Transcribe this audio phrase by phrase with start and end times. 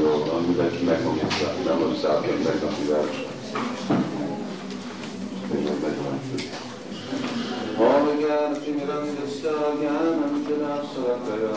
[0.00, 3.14] amiről, amiben ki megmondja, hogy nem az zárkén meg a hívás.
[7.76, 11.52] Hallgár, Timiran, de Szalgár, nem tudás, Szalakaja,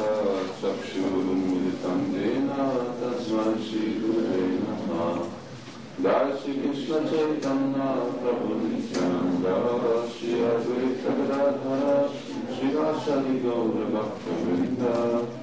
[0.62, 5.25] csak Sivurum, Militam, Déna, Tazmán, Sivur, Déna,
[5.98, 7.73] Dási, Kisna, Csaitan,
[8.21, 12.12] Prabhu, Nityan, Dási, Azvéta, Dádharás,
[12.60, 15.43] Sivásali, Gaudra, Bakta, Vindát,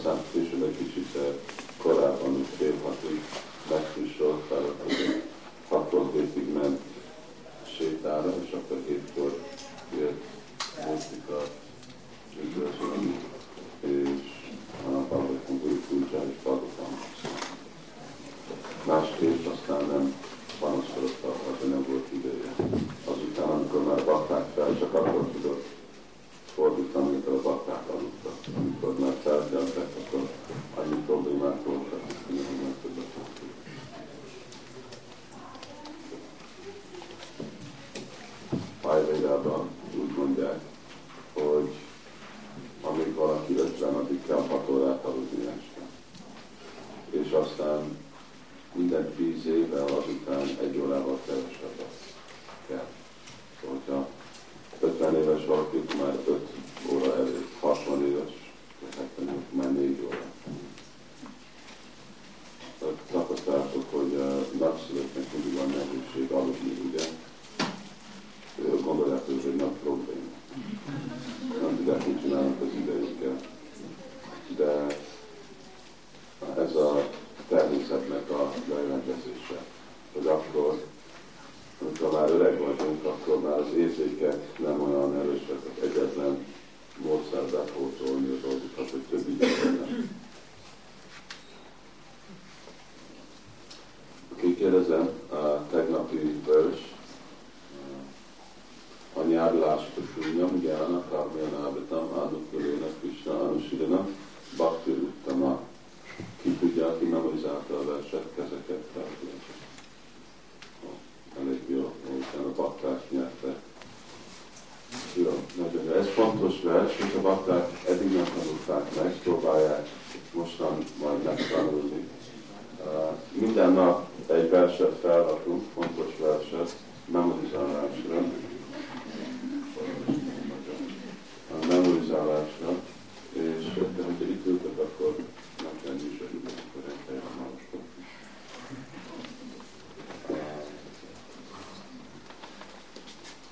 [0.00, 1.22] aztán később egy kicsit eh,
[1.76, 3.20] korábban fél hatig.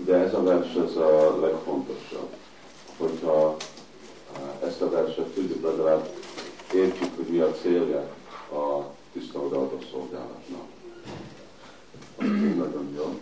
[0.05, 2.35] De ez a vers ez a legfontosabb,
[2.97, 3.57] hogyha
[4.33, 6.09] eh, ezt a verset tudjuk legalább
[6.75, 8.01] értjük, hogy mi a célja
[8.53, 10.67] a tiszta odaadó szolgálatnak.
[12.63, 13.21] nagyon jó.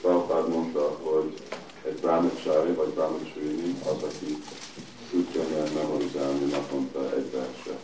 [0.00, 1.32] Prabhupád mondta, hogy
[1.84, 4.42] egy brámacsári vagy brámacsúrini az, aki
[5.10, 7.80] tud könnyen memorizálni naponta egy verset.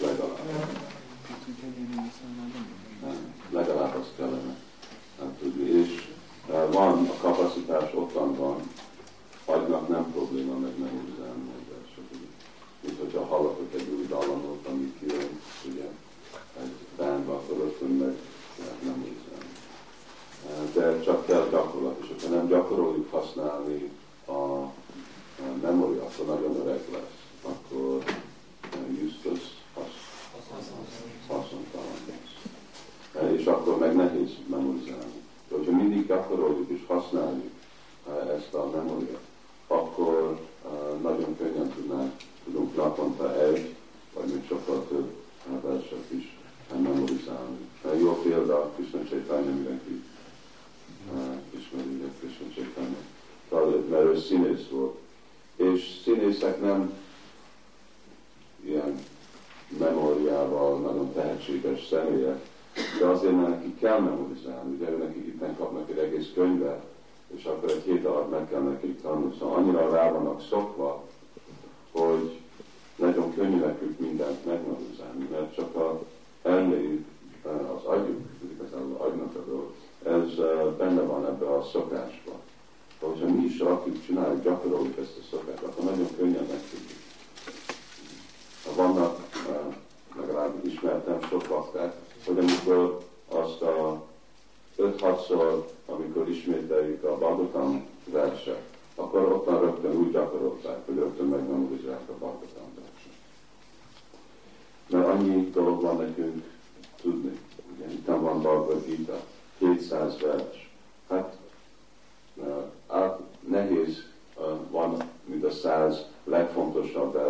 [0.00, 0.38] Legalább.
[3.50, 4.33] Legalább azt kell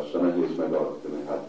[0.05, 1.44] Testament is my doctrine.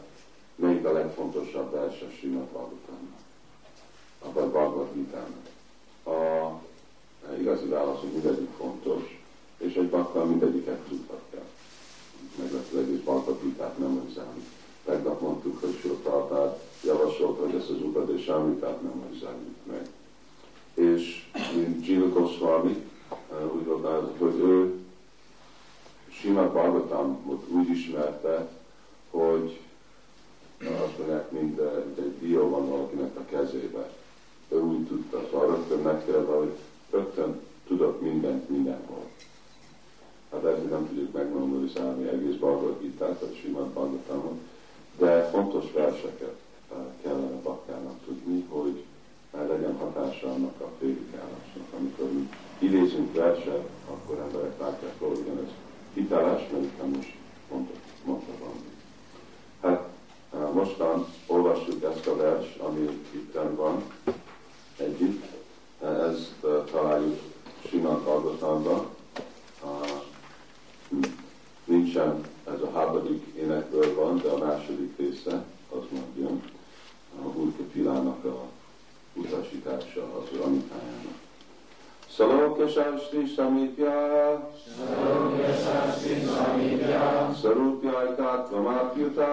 [82.75, 84.35] Shashti Samithya
[84.67, 89.31] Sarupya Shashti Samithya Sarupya Tattvamapyuta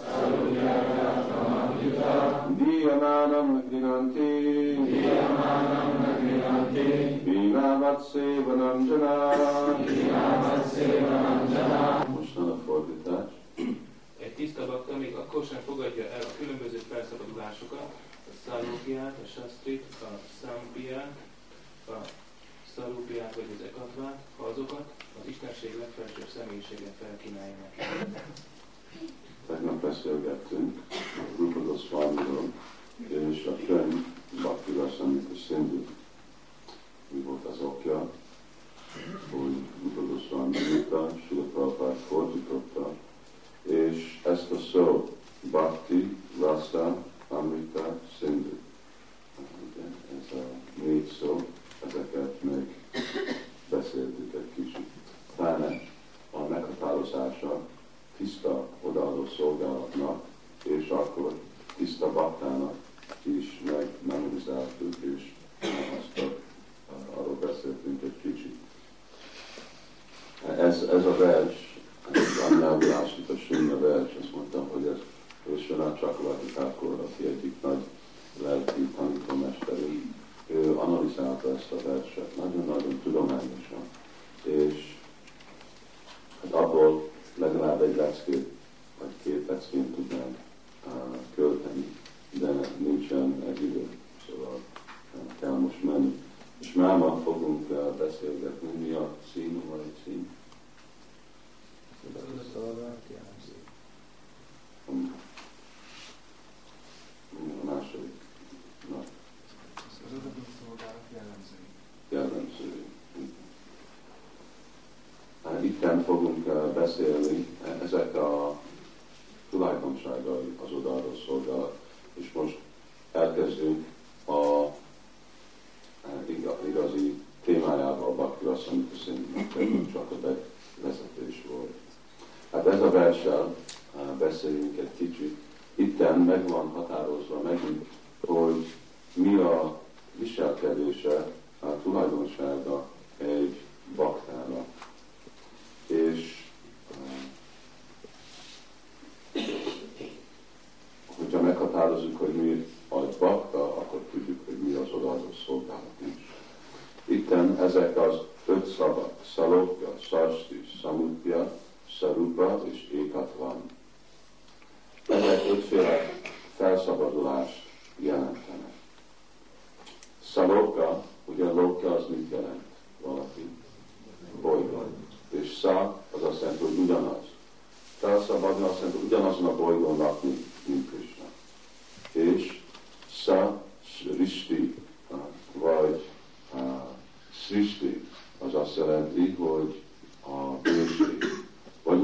[0.00, 4.32] Sarupya Tattvamapyuta Diyananam Grinanti
[4.88, 6.88] Diyananam Grinanti
[7.28, 13.30] Vinamat Sevanam Jana Vinamat Sevanam Jana Most van a fordítás.
[14.18, 17.88] Egy tiszta bakta még akkor sem fogadja el a különböző felszabadulásokat,
[18.28, 21.16] a szállógiát, a sastrit, a számpiát,
[21.88, 21.96] a
[22.78, 28.10] szalúpiát vagy az ekatbát, ha azokat az Istenség legfelsőbb személyisége felkínálja neki.
[29.46, 32.52] Tegnap beszélgettünk a Rupados Swamiról
[33.08, 35.84] és a könyv Bhakti Rasamita Sindhu.
[37.08, 38.10] Mi volt az okja,
[39.30, 42.94] hogy Rupados Swami írta, Sula Prabhupád fordította,
[43.62, 48.67] és ezt a szó Bhakti Rasa Amrita Sindhu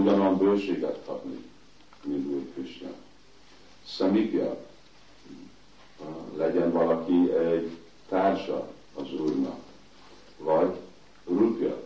[0.05, 1.45] ugyanolyan bőséget kapni,
[2.03, 2.89] mint Úr Krishna.
[3.87, 4.57] Samikya,
[6.37, 7.77] legyen valaki egy
[8.09, 9.59] társa az Úrnak,
[10.39, 10.77] vagy
[11.27, 11.83] rupja,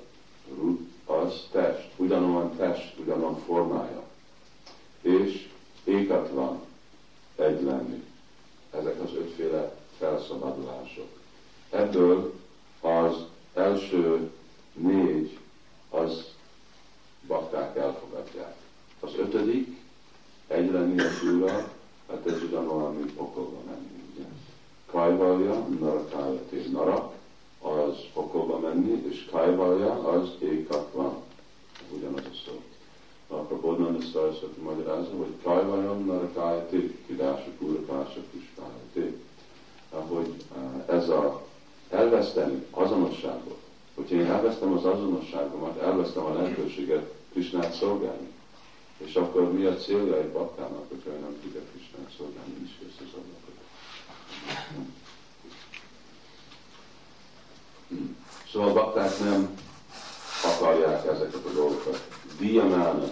[0.54, 4.02] rup az test, ugyanolyan test, ugyanolyan formája,
[5.00, 5.48] és
[5.84, 6.60] ékatlan
[7.36, 8.04] egy lenni.
[8.70, 11.08] Ezek az ötféle felszabadulások.
[11.70, 12.34] Ebből
[12.80, 13.14] az
[13.54, 14.30] első
[14.74, 15.38] négy
[15.90, 16.36] az
[17.28, 18.07] bakták elfogadják.
[19.00, 19.76] Az ötödik,
[20.46, 21.72] egy lenni a súra,
[22.08, 24.02] hát ez ugyanolyan, mint pokolba menni.
[24.14, 24.24] Ugye?
[24.86, 27.14] Kajvalja, narakája tér narak,
[27.60, 31.14] az pokolba menni, és kajvalja az ékatlan.
[31.96, 32.60] Ugyanaz a szó.
[33.28, 39.14] Akkor Bodnanda Saraswati magyarázza, hogy kajvalja, narakája tér, kidások, úrapások, kistája tér.
[39.90, 40.34] Hogy
[40.86, 41.46] ez a
[41.90, 43.58] elveszteni azonosságot,
[43.94, 48.28] hogyha én elvesztem az azonosságomat, elvesztem a lehetőséget Krisnát szolgálni.
[48.98, 53.12] És akkor mi a célja egy baktának, hogyha nem tudja Krisnát szolgálni, is kész az
[53.12, 53.56] ablakot.
[58.52, 59.58] Szóval a bakták nem
[60.44, 62.08] akarják ezeket a dolgokat.
[62.38, 63.04] Diamána.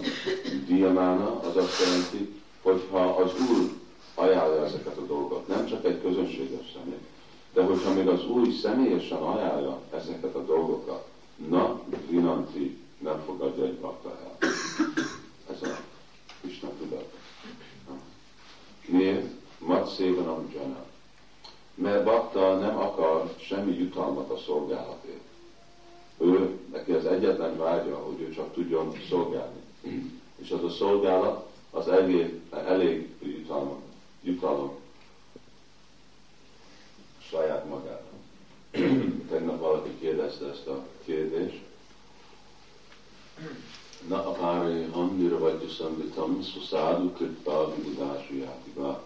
[0.65, 3.71] Diamána az azt jelenti, hogyha az Úr
[4.15, 6.99] ajánlja ezeket a dolgokat, nem csak egy közönséges személy,
[7.53, 11.07] de hogyha még az Úr személyesen ajánlja ezeket a dolgokat,
[11.49, 14.49] na, Vinanti nem fogadja egy bakta el.
[16.47, 17.13] Ez a Isten tudat.
[18.85, 19.25] Miért?
[19.59, 20.85] Mat szévanam jana.
[21.73, 25.21] Mert bakta nem akar semmi jutalmat a szolgálatért.
[26.17, 29.61] Ő, neki az egyetlen vágya, hogy ő csak tudjon szolgálni.
[30.35, 33.81] És az a szolgálat az elég, elég jutalom,
[34.21, 34.75] jutalom
[37.19, 38.05] saját magára.
[39.29, 41.61] Tegnap valaki kérdezte ezt a kérdést.
[44.07, 49.03] Na a párai hangira vagy szambitam, szuszádu krippá vibudásu játiba.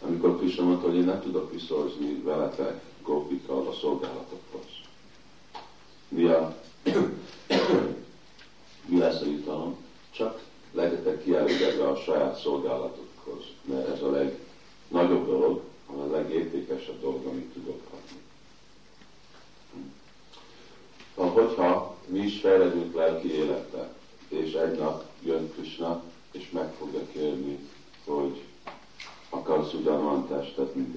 [0.00, 4.64] Amikor Krishna mondta, hogy én nem tudok viszorzni veletek gópikkal a szolgálatokhoz.
[6.08, 6.56] Mi, a,
[8.86, 9.76] mi lesz a jutalom?
[10.10, 17.52] Csak legyetek kielégedve a saját szolgálatokhoz, mert ez a legnagyobb dolog, a legértékesebb dolog, amit
[17.52, 18.22] tudok kapni.
[21.14, 23.83] Ha, hogyha mi is fejledünk lelki életbe,
[24.54, 27.58] egy nap jön Krishna, és meg fogja kérni,
[28.04, 28.42] hogy
[29.28, 30.93] akarsz ugyanolyan testet, mint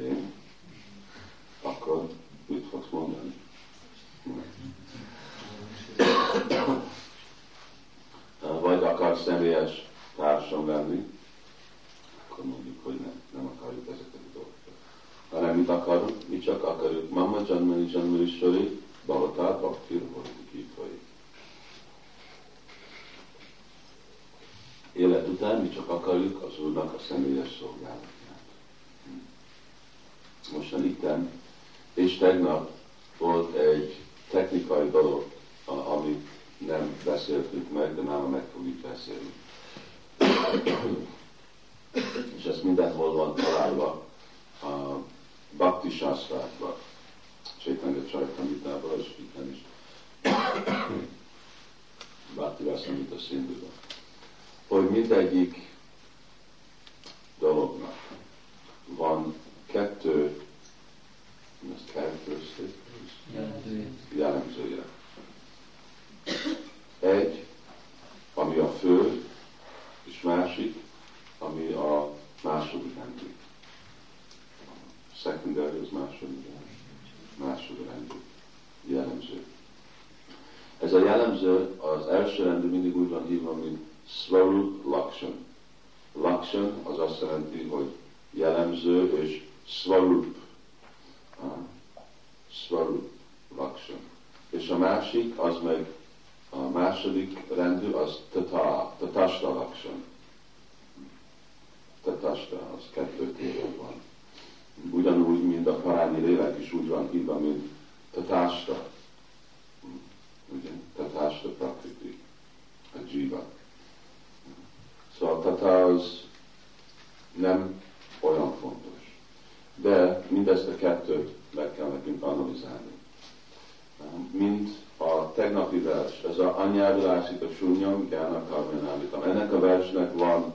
[127.98, 129.22] a gyának karmenállítam.
[129.24, 130.54] Ennek a versnek van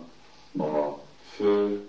[0.59, 0.99] a
[1.35, 1.89] fő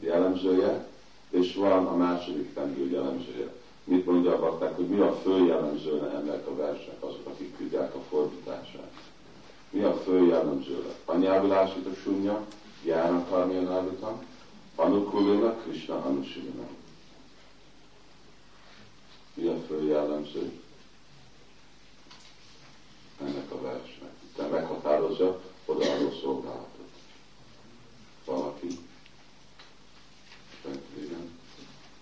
[0.00, 0.86] jellemzője,
[1.30, 3.52] és van a második rendű jellemzője.
[3.84, 4.40] Mit mondják,
[4.76, 8.92] hogy mi a fő jellemzője ennek a versnek, azok, akik tudják a fordítását.
[9.70, 10.94] Mi a fő jellemzője?
[11.04, 12.46] Anyávilásít a sunya,
[12.84, 14.24] Gyána Karmyanávitam,
[14.74, 16.68] Anukulina, Krishna Anusilina.
[19.34, 20.52] Mi a fő jellemző
[23.20, 24.10] ennek a versnek?
[24.36, 26.88] Te meghatározza odaadó szolgálatot.
[28.24, 28.78] Valaki?
[30.96, 31.30] Igen.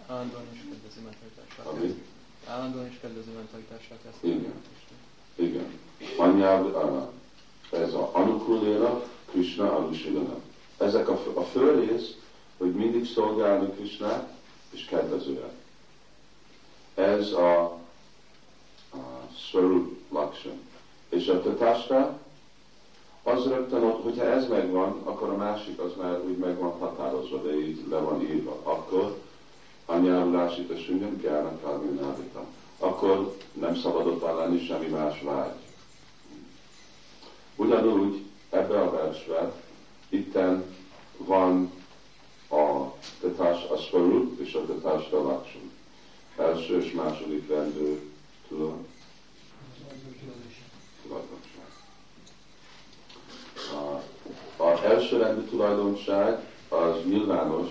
[0.06, 1.66] Állandóan is kedvezi mentalitását.
[1.66, 2.02] Ami?
[2.46, 3.98] Állandóan is kedvezi mentalitását.
[4.08, 4.62] Ezt Igen.
[5.34, 5.78] Igen.
[6.16, 6.76] Anyáv,
[7.70, 10.36] ez a Anukuléra, Krishna Anusilana.
[10.78, 12.16] Ezek a, a fölrész,
[12.58, 14.34] hogy mindig szolgálni Krishnát,
[14.70, 15.50] és kedvezően.
[16.94, 17.62] Ez a,
[18.92, 20.60] a Swarup Lakshan.
[21.08, 22.18] És a Tatasta,
[23.22, 27.42] az rögtön ott, hogyha ez megvan, akkor a másik az már úgy meg van határozva,
[27.42, 28.60] de így le van írva.
[28.62, 29.16] Akkor
[29.86, 32.44] anyárulásít a süngem, gyának kárműnávita.
[32.78, 35.54] Akkor nem szabadott lenni semmi más vágy.
[37.56, 39.52] Ugyanúgy ebbe a versbe
[40.08, 40.64] itten
[41.16, 41.70] van
[42.50, 45.70] a Tatás Asvarut és a Tatás Dalaksham.
[46.36, 48.10] Első és második rendő
[51.06, 51.64] tulajdonság.
[54.56, 57.68] Az első rendű tulajdonság az nyilvános,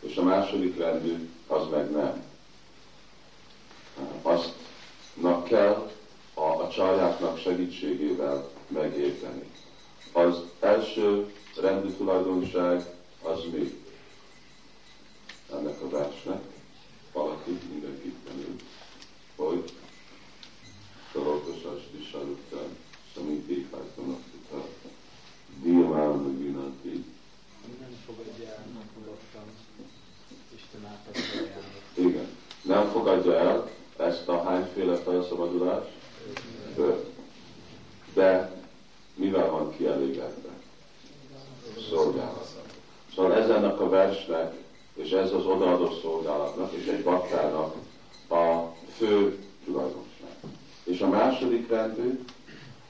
[0.00, 2.24] és a második rendű az meg nem.
[4.22, 5.90] Aztnak kell
[6.34, 9.50] a, a csaljáknak segítségével megérteni.
[10.12, 12.84] Az első rendi tulajdonság
[13.22, 13.82] az mi?
[15.52, 16.42] Ennek a versnek.
[17.12, 18.56] Valaki, mindenki tanul,
[19.36, 19.72] hogy
[21.12, 21.62] Sarokos
[21.98, 22.60] is Sarukta,
[23.14, 24.68] Samiti Hajtanakita,
[25.62, 27.04] Diamán Naginati.
[27.80, 29.48] Nem fogadja el, nem fogadtam
[30.54, 31.22] Isten által
[31.94, 32.28] Igen.
[32.62, 35.90] Nem fogadja el ezt a hányféle felszabadulást?
[38.14, 38.62] De
[39.14, 40.50] mivel van kielégedve?
[41.90, 42.48] Szolgálat.
[43.14, 44.54] Szóval ezennek a versnek,
[44.94, 47.74] és ez az odaadó szolgálatnak, és egy baktának
[48.28, 50.07] a fő tulajdonság.
[50.88, 52.24] És a második rendű,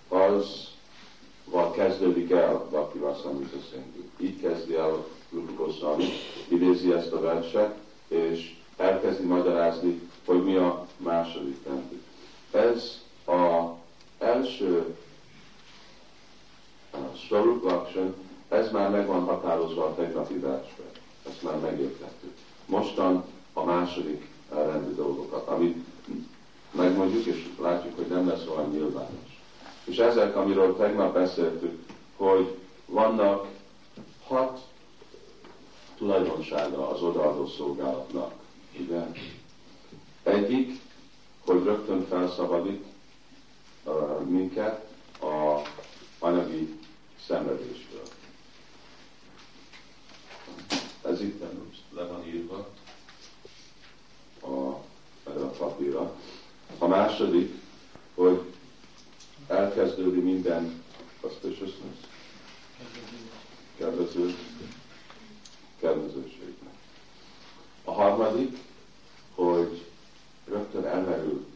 [0.08, 0.68] az
[1.44, 4.08] val kezdődik el Bhakti Vasamrita Szintű.
[4.16, 6.04] Így kezdi el Rupa Goswami,
[6.48, 7.74] idézi ezt a verset,
[8.08, 12.02] és elkezdi magyarázni, hogy mi a második rendű.
[12.50, 13.74] Ez a
[14.18, 14.96] első
[17.26, 18.14] Swarup Lakshan,
[18.48, 20.87] ez már meg van határozva a tegnapi versben.
[21.28, 22.32] Ezt már megértettük.
[22.66, 25.84] Mostan a második rendű dolgokat, amit
[26.70, 29.40] megmondjuk, és látjuk, hogy nem lesz olyan nyilvános.
[29.85, 31.85] És ezek, amiről tegnap beszéltük,
[32.16, 33.46] hogy vannak
[34.26, 34.61] hat
[35.96, 38.33] tulajdonsága az odaadó szolgálatnak.
[38.70, 39.12] Igen.
[40.22, 40.81] Egyik,
[41.44, 42.85] hogy rögtön felszabadít
[43.85, 44.87] uh, minket
[45.20, 45.61] a
[46.18, 46.78] anyagi
[47.26, 48.02] szenvedésből.
[51.02, 51.42] Ez itt
[51.90, 52.68] le van írva
[54.42, 54.83] a,
[55.31, 56.14] erre a papírra.
[56.78, 57.55] A második,
[58.14, 58.40] hogy
[59.46, 60.83] elkezdődik minden
[61.20, 61.98] auspiciousness,
[63.79, 64.35] kedvező,
[65.81, 66.74] kedvezőségnek.
[67.85, 68.59] A harmadik,
[69.35, 69.85] hogy
[70.44, 71.46] rögtön elmerül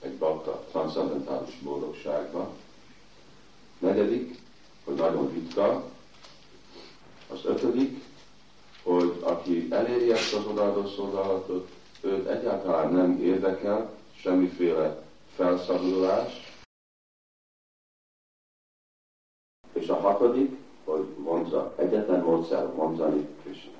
[0.00, 2.54] egy bakta transzendentális boldogságba,
[5.32, 5.90] ritka.
[7.32, 8.02] Az ötödik,
[8.82, 11.68] hogy aki eléri ezt az odaadó szolgálatot,
[12.00, 13.90] őt egyáltalán nem érdekel
[14.24, 15.02] semmiféle
[15.34, 16.52] felszabadulás.
[19.72, 23.72] És a hatodik, hogy mondza, egyetlen módszer mondani Krishna.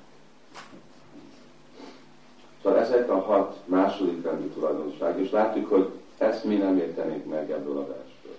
[2.62, 7.50] Szóval ezek a hat második rendű tulajdonság, és látjuk, hogy ezt mi nem értenénk meg
[7.50, 8.37] ebből a versből.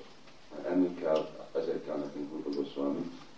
[0.70, 2.82] Ennek kell, ezért kell nekünk Rupa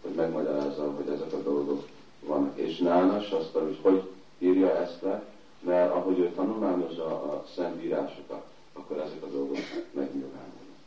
[0.02, 1.88] hogy megmagyarázza, hogy ezek a dolgok
[2.20, 2.58] vannak.
[2.58, 5.24] És Nána Sasztar hogy hogy írja ezt le,
[5.60, 8.44] mert ahogy ő tanulmányozza a szentírásokat,
[8.78, 9.58] akkor ezek a dolgok
[9.92, 10.78] megnyilvánulnak.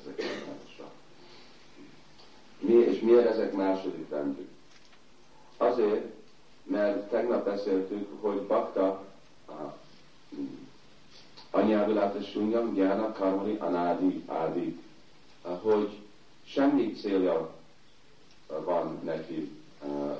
[0.00, 0.90] Ezek nyilvánosak.
[2.58, 4.48] Mi, és miért ezek második rendű?
[5.56, 6.12] Azért,
[6.64, 9.06] mert tegnap beszéltük, hogy Bakta
[11.50, 14.78] anyávilata sunyam gyána karmani anádi ádi,
[15.42, 15.98] hogy
[16.44, 17.54] semmi célja
[18.46, 19.50] van neki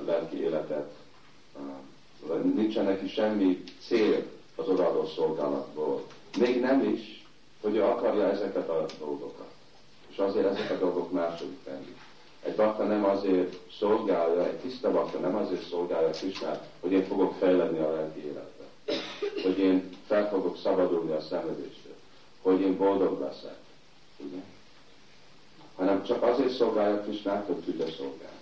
[0.05, 0.93] lelki életet,
[2.43, 4.23] nincsen neki semmi cél
[4.55, 6.05] az odaadó szolgálatból.
[6.37, 7.25] Még nem is,
[7.61, 9.51] hogy ő akarja ezeket a dolgokat.
[10.09, 11.95] És azért ezek a dolgok második rendű.
[12.43, 17.33] Egy bakta nem azért szolgálja, egy tiszta bakta nem azért szolgálja Krisnát, hogy én fogok
[17.39, 18.63] fejledni a lelki életbe.
[19.43, 21.95] Hogy én fel fogok szabadulni a szenvedéstől.
[22.41, 23.57] Hogy én boldog leszek.
[24.17, 24.41] Ugye?
[25.75, 28.37] Hanem csak azért szolgálja Krisnát, hogy tudja szolgálni.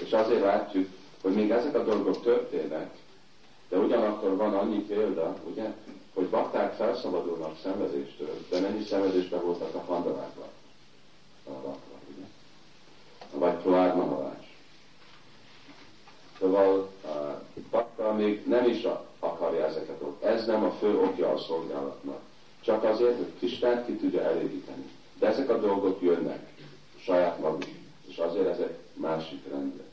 [0.00, 0.88] És azért látjuk,
[1.22, 2.90] hogy még ezek a dolgok történnek,
[3.68, 5.72] de ugyanakkor van annyi példa, ugye,
[6.14, 10.48] hogy bakták felszabadulnak szenvedéstől, de mennyi szenvedésben voltak a handalákban.
[11.44, 12.26] A bakra, ugye?
[13.32, 14.50] Vagy plázmahalás.
[16.38, 18.86] Szóval a bakta még nem is
[19.18, 22.20] akarja ezeket a Ez nem a fő okja a szolgálatnak.
[22.60, 24.90] Csak azért, hogy Kistánt ki tudja elégíteni.
[25.18, 26.52] De ezek a dolgok jönnek
[26.96, 27.64] saját maguk,
[28.06, 29.86] és azért ezek másik rendben.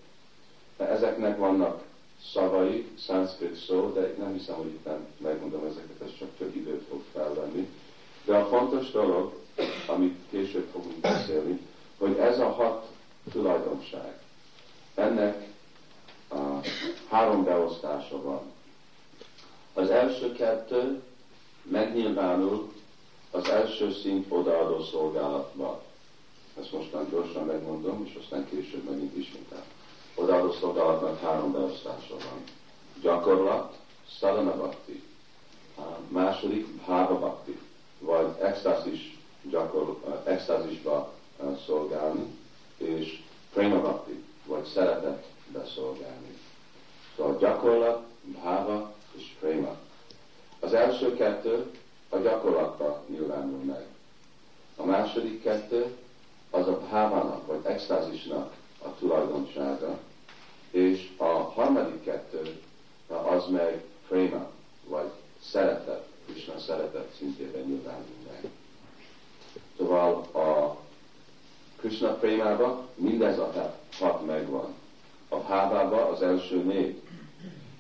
[0.78, 1.84] Ezeknek vannak
[2.24, 6.86] szavai, szanszkrit szó, de nem hiszem, hogy itt nem megmondom ezeket, ez csak több időt
[6.90, 7.68] fog felvenni.
[8.26, 9.34] De a fontos dolog,
[9.88, 11.60] amit később fogunk beszélni,
[11.98, 12.88] hogy ez a hat
[13.32, 14.18] tulajdonság,
[14.96, 15.48] ennek
[16.30, 16.68] a
[17.10, 18.42] három beosztása van.
[19.74, 21.02] Az első kettő
[21.64, 22.74] megnyilvánul
[23.32, 25.80] az első szint odaadó szolgálatban.
[26.60, 29.77] Ezt mostan gyorsan megmondom, és aztán később megint ismételem
[30.18, 32.44] odaadó szolgálatnak három beosztása van.
[33.02, 33.78] Gyakorlat,
[34.20, 35.04] sadhana bhakti,
[36.08, 37.60] második bhava bhakti,
[38.00, 41.14] vagy extázis gyakor, extázisba
[41.66, 42.36] szolgálni,
[42.78, 43.22] és
[43.54, 46.38] prema bhakti, vagy szeretet beszolgálni.
[47.16, 49.76] Szóval gyakorlat, bhava és prema.
[50.60, 51.72] Az első kettő
[52.10, 53.86] a gyakorlatban nyilvánul meg.
[54.76, 55.98] A második kettő
[56.50, 58.54] az a bhávának, vagy extázisnak
[58.84, 59.98] a tulajdonsága,
[60.78, 62.60] és a harmadik kettő
[63.08, 64.50] az meg préma,
[64.88, 65.10] vagy
[65.42, 68.52] szeretet, Krishna szeretet szintében nyilvánul meg.
[69.78, 70.78] Szóval a
[71.76, 74.74] Krishna prémában mindez a hat megvan.
[75.30, 77.02] A hávában az első négy,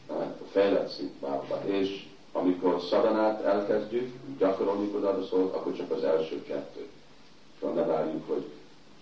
[0.07, 0.13] a
[0.51, 1.65] fejlett szintbában.
[1.65, 6.88] És amikor szadanát elkezdjük, gyakorolni oda a szót, akkor csak az első kettő.
[7.60, 8.45] Szóval ne várjuk, hogy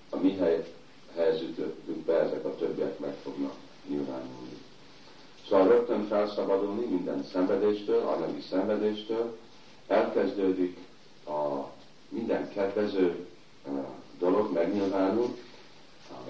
[0.09, 0.73] a mi hely,
[1.15, 3.53] helyzetünkbe ezek a többiek meg fognak
[3.87, 4.57] nyilvánulni.
[5.49, 9.37] Szóval rögtön felszabadulni minden szenvedéstől, anyagi szenvedéstől,
[9.87, 10.77] elkezdődik
[11.27, 11.69] a
[12.09, 13.27] minden kedvező
[14.19, 15.37] dolog megnyilvánul,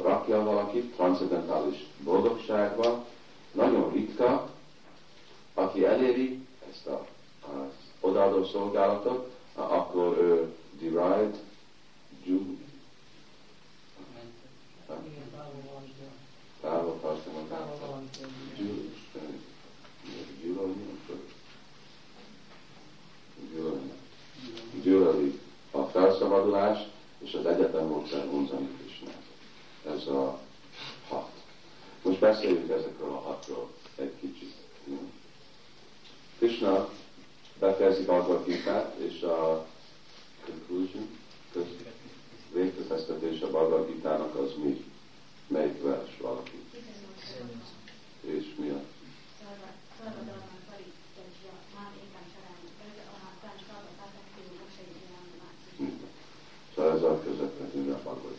[0.01, 3.05] rakja valaki transzendentális boldogságba,
[3.51, 4.49] nagyon ritka,
[5.53, 7.05] aki eléri ezt a,
[7.41, 11.39] az odaadó szolgálatot, akkor ő derived,
[26.55, 26.87] felszabadulás
[27.17, 29.21] és az egyetem módszer vonzani Krisnát.
[29.85, 30.39] Ez a
[31.07, 31.29] hat.
[32.01, 34.53] Most beszéljünk ezekről a hatról egy kicsit.
[36.37, 36.89] Krishna
[37.59, 39.65] befejezik a Gita-t, és a
[40.45, 41.09] conclusion,
[42.53, 44.85] végkövetkeztetés a Bhagavad Gita-nak az mi?
[45.47, 46.63] Melyik vers valaki?
[48.21, 48.81] És mi a?
[49.97, 50.44] Szóval
[56.77, 58.35] a közvetlenül a Bhagavad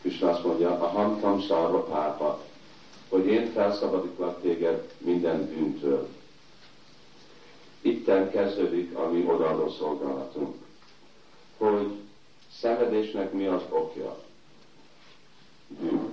[0.00, 2.44] Krishna azt mondja, a hamtam szarva pápat,
[3.08, 6.08] hogy én felszabadítlak téged minden bűntől.
[7.80, 10.54] Itten kezdődik a mi odaadó szolgálatunk,
[11.56, 11.90] hogy
[12.60, 14.18] szenvedésnek mi az okja
[15.68, 16.12] bűn.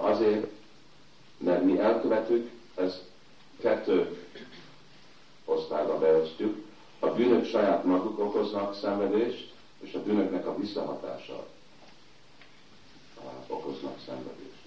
[0.00, 0.46] Azért,
[1.38, 3.02] mert mi elkövetük, ez
[3.60, 4.26] kettő
[5.44, 6.56] osztályba beosztjuk.
[7.04, 11.46] A bűnök saját maguk okoznak szenvedést, és a bűnöknek a visszahatása
[13.46, 14.62] okoznak szenvedést.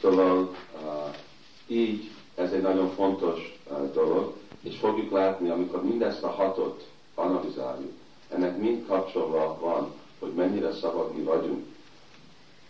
[0.00, 0.56] Szóval
[1.66, 3.60] így ez egy nagyon fontos
[3.92, 7.92] dolog, és fogjuk látni, amikor mindezt a hatot analizáljuk,
[8.28, 11.66] ennek mind kapcsolva van, hogy mennyire szabad mi vagyunk.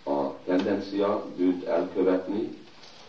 [0.04, 2.58] A tendencia bűnt elkövetni,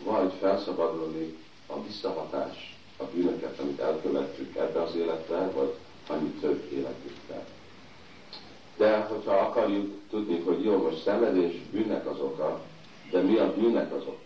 [0.03, 1.40] vagy felszabadulni
[1.75, 5.73] a visszahatás, a bűnöket, amit elkövettük ebbe az életbe, vagy
[6.07, 7.45] annyi több életükbe.
[8.77, 12.62] De hogyha akarjuk tudni, hogy jó, most szenvedés bűnnek az oka,
[13.12, 14.19] de mi a bűnnek az oka?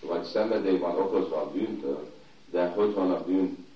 [0.00, 2.10] Vagy szenvedély van okozva a bűntől,
[2.50, 3.66] de hogy van a bűn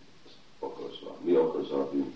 [0.58, 1.16] okozva?
[1.20, 2.14] Mi okozza a bűnt?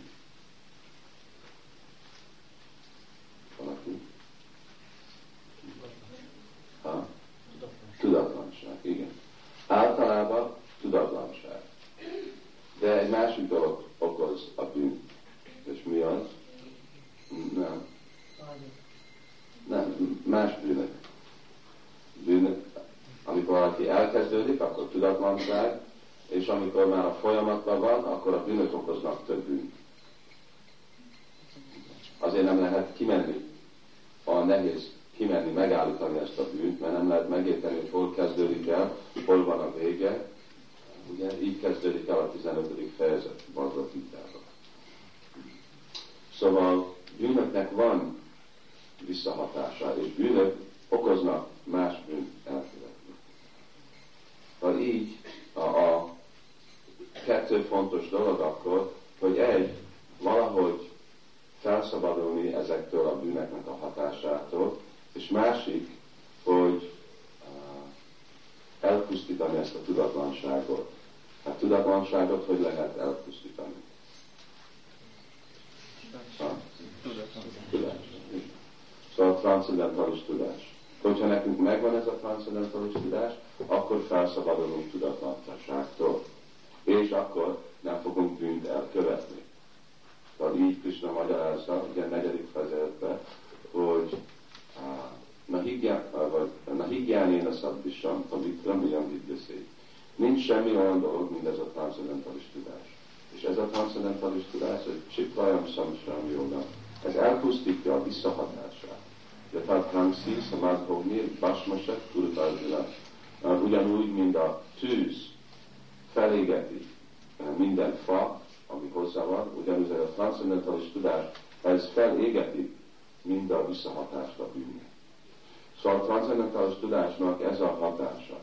[125.85, 128.39] Szóval a transzendentális tudásnak ez a hatása,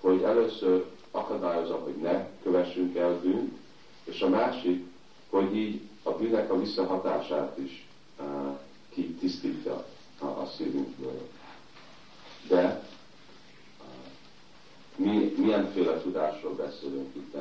[0.00, 3.58] hogy először akadályozza, hogy ne kövessünk el bűnt,
[4.04, 4.86] és a másik,
[5.28, 7.86] hogy így a bűnnek a visszahatását is
[8.18, 8.26] uh,
[8.88, 9.84] kitisztítja
[10.18, 11.28] a, a szívünkből.
[12.48, 12.82] De
[13.80, 17.36] uh, mi, milyenféle tudásról beszélünk itt?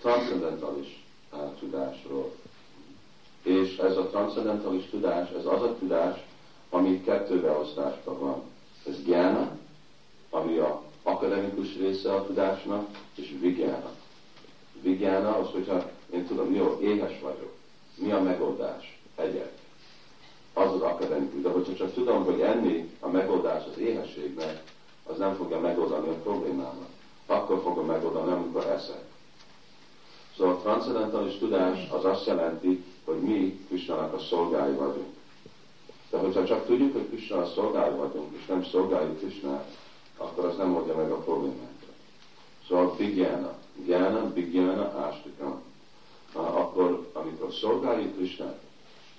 [0.00, 2.32] Transzendentális uh, tudásról.
[3.42, 6.24] És ez a transzendentális tudás, ez az a tudás,
[6.70, 8.52] ami kettő beosztásban van.
[8.86, 9.58] Ez gyána,
[10.30, 13.90] ami a akademikus része a tudásnak, és vigyána.
[14.80, 17.52] Vigyána az, hogyha én tudom, jó, éhes vagyok.
[17.94, 18.98] Mi a megoldás?
[19.14, 19.52] Egyek.
[20.52, 21.42] Az az akademikus.
[21.42, 24.62] De hogyha csak tudom, hogy enni a megoldás az éhességnek,
[25.06, 26.88] az nem fogja megoldani a problémámat.
[27.26, 29.04] Akkor fogom megoldani, amikor eszek.
[30.36, 35.13] Szóval a transzendentális tudás az azt jelenti, hogy mi Krisztának a szolgái vagyunk.
[36.14, 39.76] De hogyha csak tudjuk, hogy szolgálj vagyunk, és nem szolgáljuk Krishnát,
[40.16, 41.92] akkor az nem oldja meg a problémákat.
[42.68, 45.62] Szóval Bigyána, Gyána, Bigyána, Ástikam.
[46.32, 48.60] Akkor, amikor szolgáljuk Krishnát,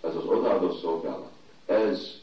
[0.01, 1.31] ez az odaadó szolgálat,
[1.65, 2.21] ez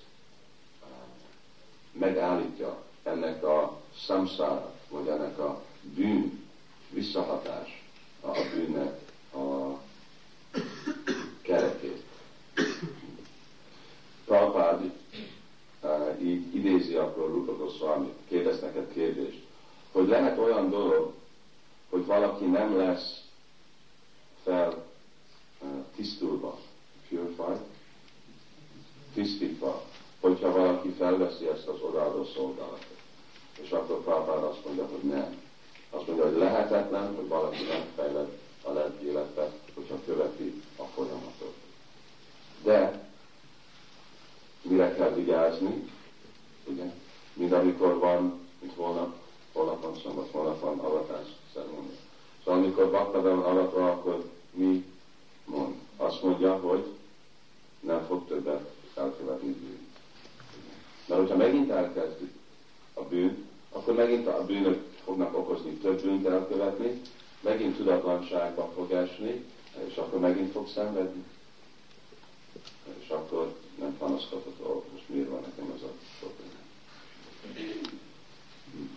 [1.92, 6.44] megállítja ennek a samszára, vagy ennek a bűn
[6.90, 7.84] visszahatás
[8.20, 9.00] a bűnnek
[9.34, 9.78] a
[11.42, 11.81] kerekét.
[14.32, 14.92] Prabhupád
[15.82, 19.42] uh, így idézi akkor Rupa Goswami, kérdez neked kérdést,
[19.92, 21.12] hogy lehet olyan dolog,
[21.90, 23.20] hogy valaki nem lesz
[24.44, 24.84] fel
[25.60, 26.58] uh, tisztulva,
[27.08, 27.60] purified,
[29.14, 29.82] tisztítva,
[30.20, 32.98] hogyha valaki felveszi ezt az odaadó szolgálatot.
[33.62, 35.40] És akkor Prabhupád azt mondja, hogy nem.
[35.90, 41.54] Azt mondja, hogy lehetetlen, hogy valaki nem fejled a lett életbe, hogyha követi a folyamatot.
[42.62, 43.10] De
[44.62, 45.90] mire kell vigyázni,
[46.64, 46.92] ugye?
[47.32, 49.14] mint amikor van, mint holnap,
[49.52, 51.96] holnap van szombat, holnap van avatás szeremónia.
[52.44, 54.84] Szóval amikor bakta be van akkor mi
[55.44, 55.74] mond?
[55.96, 56.84] Azt mondja, hogy
[57.80, 59.86] nem fog többet elkövetni bűn.
[61.06, 62.32] Mert hogyha megint elkezdjük
[62.94, 67.00] a bűn, akkor megint a bűnök fognak okozni több bűnt elkövetni,
[67.40, 69.44] megint tudatlanságba fog esni,
[69.88, 71.24] és akkor megint fog szenvedni.
[72.98, 76.60] És akkor nem panaszkodhat, hogy most miért van nekem ez a probléma.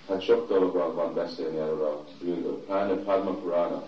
[0.08, 2.63] Hát sok dologról van beszélni erről a bűnről.
[2.65, 3.88] Pláne Padma Purana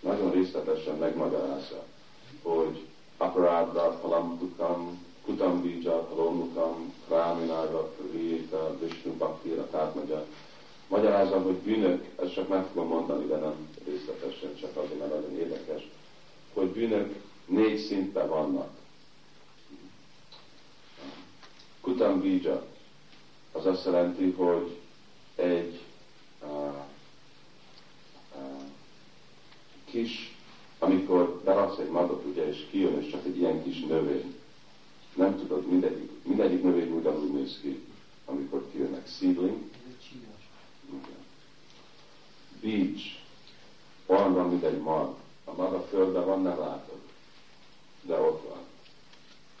[0.00, 1.84] nagyon részletesen megmagyarázza,
[2.42, 2.86] hogy
[3.16, 10.24] aparádra, palamtukam, kutam bija, palomukam, kráminára, rita, vishnu bhaktira, tehát magyar.
[10.88, 15.38] Magyarázom, hogy bűnök, ezt csak meg fogom mondani, de nem részletesen, csak azért, mert nagyon
[15.38, 15.88] érdekes,
[16.52, 17.14] hogy bűnök
[17.46, 18.68] négy szinten vannak.
[21.86, 22.66] Kutam bija,
[23.52, 24.78] az azt jelenti, hogy
[25.34, 25.80] egy
[26.42, 26.74] uh,
[28.34, 28.62] uh,
[29.84, 30.36] kis,
[30.78, 34.34] amikor beraksz egy magot, ugye, és kijön, és csak egy ilyen kis növény.
[35.14, 37.84] Nem tudod, mindegyik, mindegyik növény ugyanúgy néz ki,
[38.24, 39.08] amikor kijönnek.
[39.08, 39.58] Seedling.
[42.60, 43.02] Beach.
[44.06, 45.16] Olyan van, mint egy mag.
[45.44, 47.00] A mag a földben van, nem látod.
[48.02, 48.60] De ott van.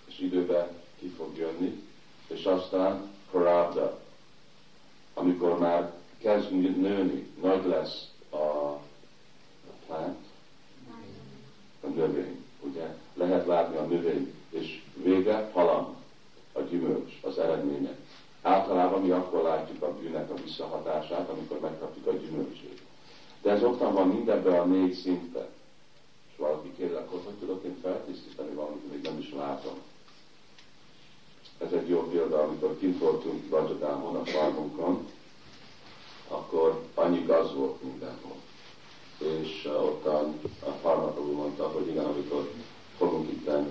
[0.06, 1.85] És időben ki fog jönni,
[2.28, 4.04] és aztán korábban
[5.18, 8.80] amikor már kezd nőni, nagy lesz a, a
[9.86, 10.16] plant,
[11.80, 12.94] a növény, ugye?
[13.14, 15.96] Lehet látni a növény, és vége halam,
[16.52, 17.96] a gyümölcs, az eredménye.
[18.42, 22.80] Általában mi akkor látjuk a bűnek a visszahatását, amikor megkapjuk a gyümölcsét.
[23.42, 25.46] De ez ottan van mindenben a négy szinten.
[26.30, 29.74] És valaki akkor hogy tudok én feltisztítani valamit, még nem is látom.
[31.58, 35.06] Ez egy jó példa, amikor kint voltunk Rajadámon, a farmunkon,
[36.28, 38.36] akkor annyi gaz volt mindenhol.
[39.18, 42.50] És uh, ottan a farmakoló mondta, hogy igen, amikor
[42.96, 43.64] fogunk itt uh,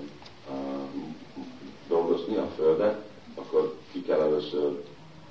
[1.88, 4.84] dolgozni a földet, akkor ki kell először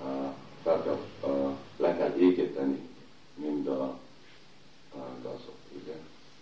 [0.02, 0.98] uh, fel kell,
[1.32, 2.88] uh, le kell égeteni
[3.34, 3.82] mind a,
[4.94, 5.94] a gazot, ugye?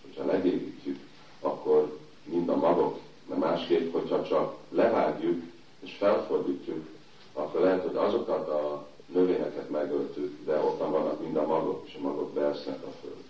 [0.03, 0.99] Hogyha legégítjük,
[1.41, 2.99] akkor mind a magok,
[3.29, 5.52] de másképp, hogyha csak levágjuk,
[5.93, 6.87] és felfordítjuk,
[7.33, 12.03] akkor lehet, hogy azokat a növényeket megöltük, de ottan vannak mind a magok, és a
[12.03, 13.25] magok beesznek a föld.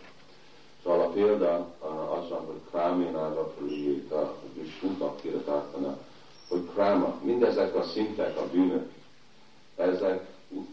[0.82, 1.74] Szóval a példa
[2.20, 5.98] az van, hogy kráménára prüljéta, Vishnuka kiratártana,
[6.48, 8.90] hogy kráma, mindezek a szintek, a bűnök,
[9.76, 10.26] ezek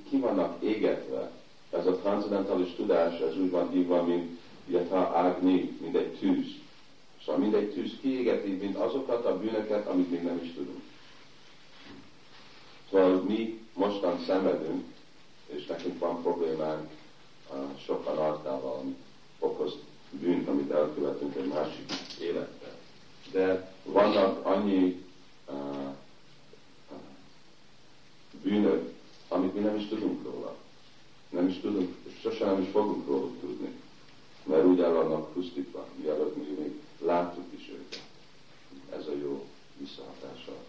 [0.09, 1.31] ki vannak égetve.
[1.69, 6.45] Ez a transzendentális tudás, ez úgy van hívva, mint Yatha Agni, mint egy tűz.
[7.25, 10.81] Szóval mind egy tűz kiégeti, mint azokat a bűnöket, amit még nem is tudunk.
[12.91, 14.83] Szóval mi mostan szenvedünk,
[15.47, 16.89] és nekünk van problémánk
[17.85, 18.95] sokan ami
[19.39, 19.73] okoz
[20.11, 22.71] bűnt, amit elkövetünk egy másik életben.
[23.31, 25.05] De vannak annyi
[25.47, 25.95] uh,
[28.43, 28.93] bűnök,
[29.27, 30.55] amit mi nem is tudunk róla.
[31.29, 33.69] Nem is tudunk, és sosem nem is fogunk róla tudni.
[34.43, 38.03] Mert úgy el vannak pusztítva, mielőtt mi még láttuk is őket.
[38.95, 39.45] Ez a jó
[39.77, 40.68] visszahatása is.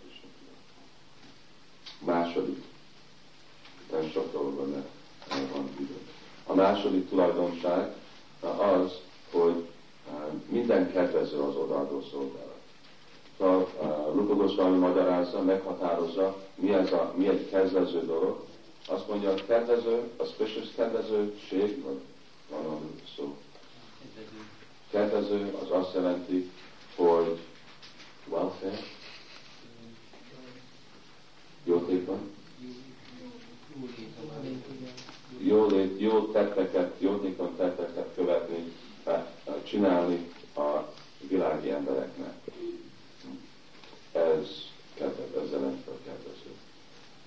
[2.04, 2.64] Második,
[3.90, 4.84] nem sok dologban
[5.28, 5.98] van idő.
[6.46, 7.94] A második tulajdonság
[8.40, 8.92] az,
[9.30, 9.68] hogy
[10.48, 12.58] minden kedvező az odaadó szolgálat.
[13.38, 18.44] Szóval Rupa Goswami magyarázza, meghatározza, mi, ez a, mi egy kedvező dolog.
[18.86, 22.00] Azt mondja, a kedvező, a special kedvezőség, vagy
[22.48, 23.36] van szó.
[24.90, 26.50] Kedvező az azt jelenti,
[26.96, 27.38] hogy
[28.28, 28.78] welfare,
[31.64, 32.30] jótékony,
[35.38, 38.72] jólét, jó tetteket, jótékony tetteket követni,
[39.62, 40.94] csinálni a
[41.28, 42.34] világi embereknek.
[44.12, 44.48] Ez
[44.94, 46.54] kedvez, ez jelenti a kedvező.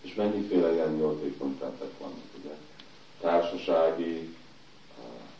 [0.01, 2.55] És mennyiféle ilyen jótékony tettek vannak, ugye?
[3.19, 4.35] Társasági,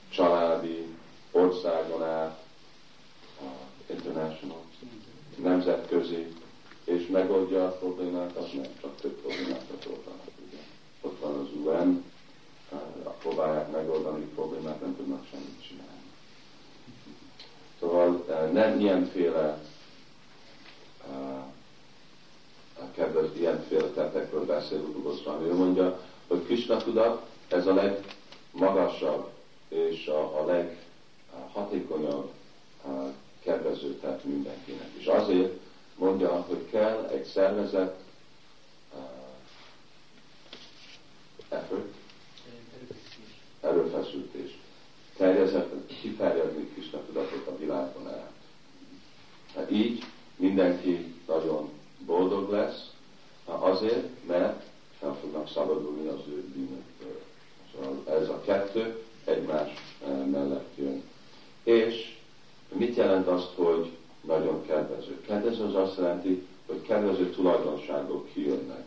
[0.09, 0.85] családi,
[1.31, 2.43] országon át,
[3.89, 4.61] international,
[5.35, 6.33] nemzetközi,
[6.83, 10.21] és megoldja a problémát, az nem csak több problémát oldanak.
[11.01, 12.03] Ott van az UN,
[13.19, 16.01] próbálják megoldani problémát, nem tudnak semmit csinálni.
[17.79, 19.61] Szóval nem ilyenféle
[22.95, 25.47] kedves ilyenféle tettekről beszél Udugosvami.
[25.47, 29.29] Ő mondja, hogy Krishna tudat ez a legmagasabb
[29.67, 32.31] és a, a leghatékonyabb
[33.43, 34.89] kedvező tett mindenkinek.
[34.97, 35.59] És azért
[36.03, 37.95] mondja, hogy kell egy szervezet
[38.93, 38.99] uh,
[41.49, 41.93] effort,
[43.61, 44.57] erőfeszítés,
[45.17, 48.31] terjezett, kiterjedni Krishna tudatot a világon át.
[49.55, 50.03] Hát így
[50.35, 51.69] mindenki nagyon
[52.05, 52.91] boldog lesz,
[53.45, 54.63] azért, mert
[54.99, 57.21] fel fognak szabadulni az ő bűnöktől.
[57.73, 59.69] Szóval ez a kettő egymás
[60.31, 61.03] mellett jön.
[61.63, 62.17] És
[62.73, 63.92] hogy nagyon
[65.43, 65.63] kedvező.
[65.63, 68.85] Kedvező az azt jelenti, hogy kedvező tulajdonságok kijönnek.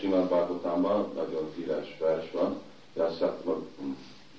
[0.00, 2.60] Simad Bhagavatamban nagyon híres vers van,
[2.92, 3.66] de azt hiszem,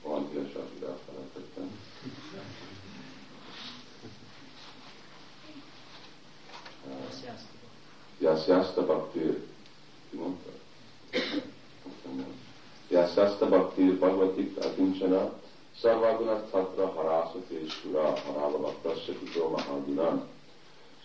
[0.04, 1.80] van híres, akit elfelejtettem.
[8.18, 9.44] Yasyasta Bhaktir.
[10.10, 10.50] Ki mondta?
[12.88, 15.32] Yasyasta Bhaktir Bhagavatik Akinchana
[15.80, 20.31] Sarvaguna Tatra Harasate Sura Haralavatasya Kutó Mahagunan.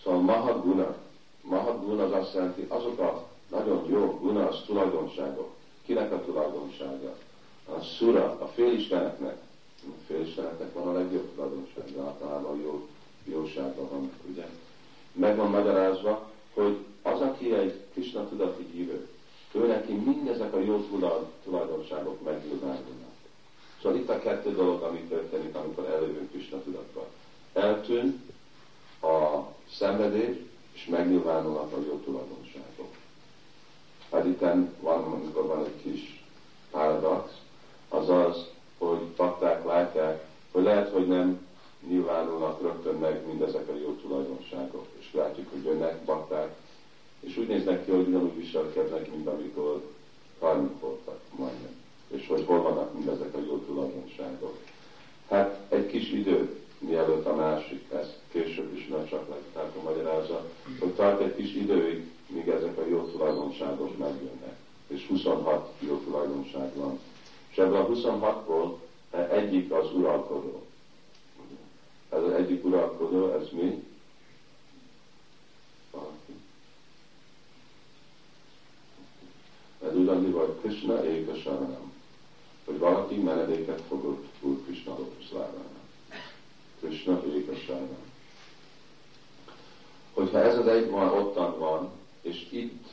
[0.07, 0.95] Szóval Mahaguna,
[1.41, 5.49] Mahaguna az azt jelenti, azok a nagyon jó guna, az tulajdonságok.
[5.85, 7.15] Kinek a tulajdonsága?
[7.65, 9.37] A Sura, a félisteneknek.
[9.83, 12.87] A félisteneknek van a legjobb tulajdonság, de általában jó,
[13.23, 14.45] jósága van, ugye?
[15.13, 19.07] Meg van magyarázva, hogy az, aki egy Krishna tudati hívő,
[19.51, 20.85] ő neki mindezek a jó
[21.43, 23.15] tulajdonságok megnyilvánulnak.
[23.81, 27.07] Szóval itt a kettő dolog, ami történik, amikor előjön Krishna tudatba.
[27.53, 28.21] Eltűn
[29.01, 29.46] a
[29.77, 30.35] szenvedés,
[30.73, 32.95] és megnyilvánulnak a jó tulajdonságok.
[34.11, 34.39] Hát itt
[34.79, 36.23] van, amikor van egy kis
[36.71, 37.31] paradox,
[37.89, 38.47] azaz,
[38.77, 41.47] hogy bakták látják, hogy lehet, hogy nem
[41.87, 44.87] nyilvánulnak rögtön meg mindezek a jó tulajdonságok.
[44.99, 46.55] És látjuk, hogy jönnek, bakták,
[47.19, 49.81] és úgy néznek ki, hogy ugyanúgy viselkednek, mint amikor
[50.39, 51.75] 30 voltak majdnem.
[52.07, 54.57] És hogy hol vannak mindezek a jó tulajdonságok.
[55.29, 60.45] Hát egy kis idő, mielőtt a másik, ezt később is nem csak a magyarázza,
[60.79, 64.55] hogy tart egy kis időig, míg ezek a jó tulajdonságok megjönnek.
[64.87, 66.99] És 26 jó tulajdonság van.
[67.49, 68.75] És ebből a 26-ból
[69.31, 70.61] egyik az uralkodó.
[72.09, 73.83] Ez az egyik uralkodó, ez mi?
[79.83, 81.91] Ez ugyanúgy, hogy Krishna Éka Saranam.
[82.65, 85.76] Hogy valaki menedéket fogott Úr Krishna Lotuszlávának.
[86.79, 87.21] Krishna
[87.65, 88.05] Saranam.
[90.13, 91.89] Hogyha ez az egy van, ottan van,
[92.21, 92.85] és itt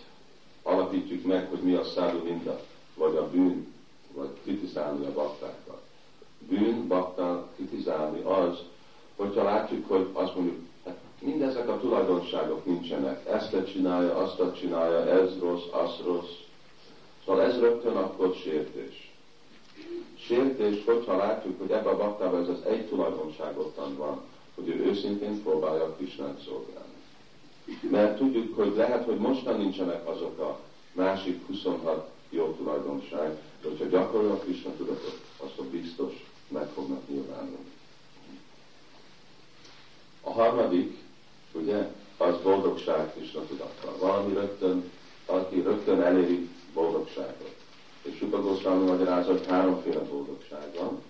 [0.63, 2.61] alapítjuk meg, hogy mi a szádu minda,
[2.95, 3.75] vagy a bűn,
[4.13, 5.83] vagy kritizálni a baktákat.
[6.39, 8.59] Bűn, baktán kritizálni az,
[9.17, 15.39] hogyha látjuk, hogy azt mondjuk, hát mindezek a tulajdonságok nincsenek, ezt csinálja, azt csinálja, ez
[15.39, 16.43] rossz, az rossz,
[17.25, 19.04] Szóval ez rögtön akkor sértés.
[20.27, 24.21] Sértés, hogyha látjuk, hogy ebben a baktában ez az egy tulajdonság ottan van,
[24.55, 26.93] hogy ő őszintén próbálja a Krisnát szolgálni.
[27.91, 30.61] Mert tudjuk, hogy lehet, hogy mostan nincsenek azok a
[30.93, 36.13] másik 26 jó tulajdonság, de hogyha gyakorol a Krishna tudatot, azt a biztos
[36.49, 37.73] meg fognak nyilvánulni.
[40.21, 40.99] A harmadik,
[41.53, 43.97] ugye, az boldogság Krishna tudattal.
[43.99, 44.91] Valami rögtön,
[45.27, 47.64] aki rögtön eléri boldogságot.
[48.05, 51.03] És Supa Goswami magyarázza, hogy háromféle boldogság van.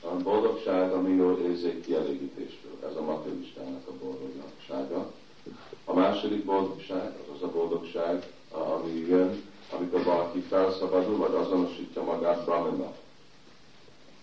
[0.00, 2.72] A boldogság, ami jól érzék kielégítéstől.
[2.90, 5.12] Ez a materialistának a boldogsága.
[5.84, 9.42] A második boldogság, az az a boldogság, ami jön,
[9.72, 12.96] amikor valaki felszabadul, vagy azonosítja magát Brahmannak.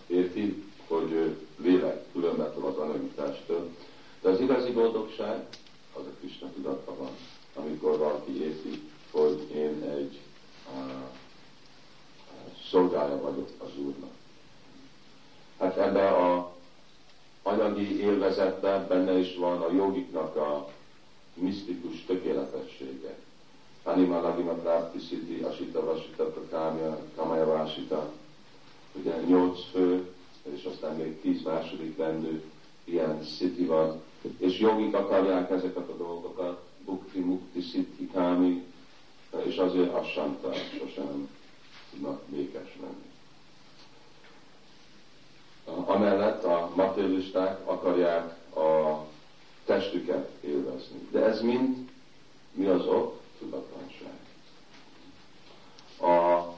[0.06, 3.68] Érti, hogy lélek különbetől az anyagi testtől.
[4.20, 5.46] De az igazi boldogság,
[5.92, 7.10] az a Krishna tudatta van,
[7.54, 10.20] amikor valaki érti, hogy én egy
[12.70, 14.12] szolgája vagyok az Úrnak.
[15.58, 16.54] Hát ebbe a
[17.42, 20.68] anyagi élvezetben benne is van a jogiknak a
[21.34, 23.16] misztikus tökéletessége.
[23.82, 28.12] Anima lagima prápti siddhi asita vasita prakámya kamaya vásita.
[28.92, 32.42] Ugye nyolc fő, és aztán még tíz második rendű
[32.84, 34.02] ilyen sziti van.
[34.38, 38.64] És jogik akarják ezeket a dolgokat, bukti, mukti, siddhi, kámi,
[39.44, 41.28] és azért Assanta sosem
[41.94, 43.12] tudnak békes lenni.
[45.86, 49.00] Amellett a materialisták akarják a
[49.64, 51.08] testüket élvezni.
[51.10, 51.90] De ez mind
[52.52, 53.20] mi az ok?
[53.38, 54.18] Tudatlanság.
[56.00, 56.48] A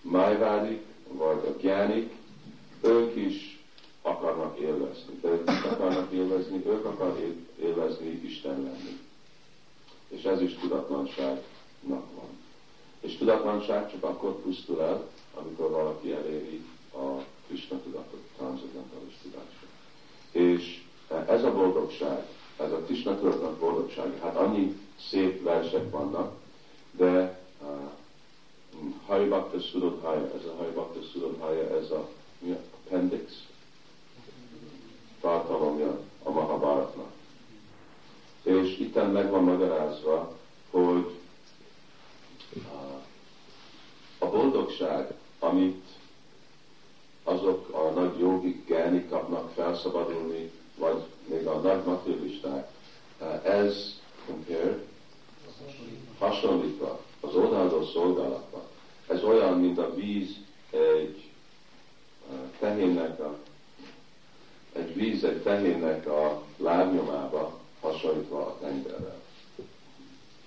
[0.00, 2.12] májvádik, vagy a gyánik,
[2.80, 3.60] ők is
[4.02, 5.18] akarnak élvezni.
[5.20, 7.18] De ők akarnak élvezni, ők akarnak
[7.60, 9.00] élvezni Isten lenni
[10.12, 11.44] és ez is tudatlanságnak
[11.88, 12.38] van.
[13.00, 16.64] És tudatlanság csak akkor pusztul el, amikor valaki eléri
[16.94, 19.66] a Krishna tudatot, transzendentális tudása.
[20.30, 20.82] És
[21.26, 22.26] ez a boldogság,
[22.56, 24.80] ez a Krishna tudatnak boldogság, hát annyi
[25.10, 26.34] szép versek vannak,
[26.90, 27.68] de uh,
[29.06, 32.08] Hajbakta Sudodhaya, ez a Hajbakta Sudodhaya, ez a
[32.38, 33.32] mi appendix
[35.20, 37.10] tartalomja a Mahabharatnak.
[38.42, 40.36] És itten meg van magyarázva,
[40.70, 41.11] hogy
[44.78, 45.84] boldogság, amit
[47.24, 52.68] azok a nagy jogik gelni kapnak felszabadulni, vagy még a nagy materialisták,
[53.20, 54.86] uh, ez compared,
[56.18, 58.62] hasonlítva az odaadó szolgálatban.
[59.08, 60.36] Ez olyan, mint a víz
[60.70, 61.30] egy
[62.30, 63.38] uh, tehénnek a
[64.72, 69.20] egy víz egy tehénnek a lábnyomába hasonlítva a tengerrel.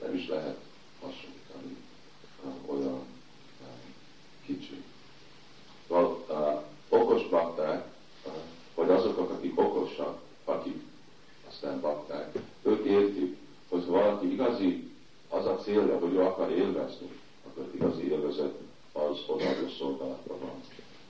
[0.01, 0.57] Nem is lehet
[1.01, 1.77] hasonlítani
[2.67, 3.14] olyan um,
[4.45, 4.83] kicsi.
[5.87, 7.85] Val, uh, okos bakták,
[8.25, 8.31] uh,
[8.75, 10.83] vagy azok, akik okosak, akik
[11.47, 13.37] aztán bakták, ők értik,
[13.69, 14.91] hogy valaki igazi,
[15.29, 17.09] az a célja, hogy ő akar élvezni,
[17.47, 18.53] akkor igazi élvezet
[18.91, 20.61] az odaadó szolgálatban van.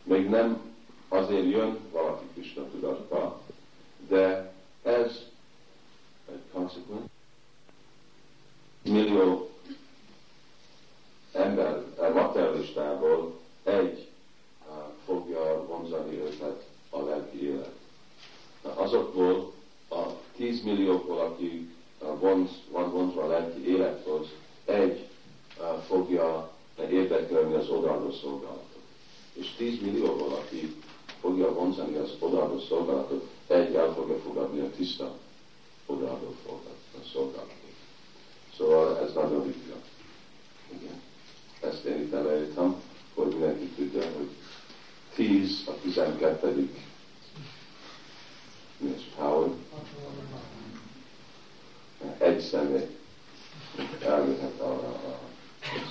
[0.04, 0.74] Még nem
[1.08, 3.42] azért jön valaki Krishna tudatba,
[4.08, 5.12] de ez
[6.32, 7.02] egy konsekvens.
[8.84, 9.50] Millió
[11.36, 11.84] ember
[12.14, 13.34] materialistából
[13.64, 14.08] egy
[15.06, 17.74] fogja vonzani őket a lelki élet.
[18.62, 19.52] Azokból
[19.90, 20.04] a
[20.36, 21.70] 10 millióból, akik
[22.20, 24.28] vonz, van vonzva a lelki élethoz,
[24.66, 25.08] egy
[25.88, 26.52] fogja
[26.90, 28.84] érdekelni az odaadó szolgálatot.
[29.34, 30.84] És 10 millióból, akik
[31.20, 35.16] fogja vonzani az odaadó szolgálatot, egy el fogja fogadni a tiszta
[35.86, 36.36] odaadó
[37.14, 37.54] szolgálatot.
[38.58, 39.76] Szóval ez nagyon ritka.
[40.70, 41.02] Igen.
[41.72, 42.82] Ezt én itt elejtem,
[43.14, 44.30] hogy mindenki tudja, hogy
[45.16, 46.70] 10 a 12.
[48.78, 49.50] Mi az power?
[52.18, 52.98] Egy személy
[54.00, 55.20] eljöhet arra a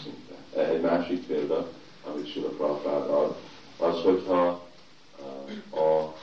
[0.03, 0.63] szintre.
[0.73, 1.69] Egy másik példa,
[2.05, 3.37] amit Sula Prabhupád ad,
[3.79, 4.69] az, hogyha
[5.71, 6.15] a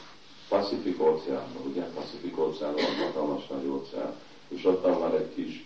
[0.47, 4.13] Pacific óceánban, ugye Pacific óceán van hatalmas nagy óceán,
[4.47, 5.65] és ott van egy kis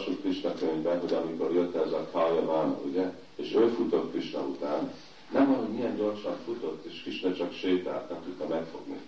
[0.00, 4.92] olvassuk Krishna könyvben, hogy amikor jött ez a Kalyavana, ugye, és ő futott Krishna után,
[5.32, 9.00] nem van, hogy milyen gyorsan futott, és Krishna csak sétált, nem tudta megfogni.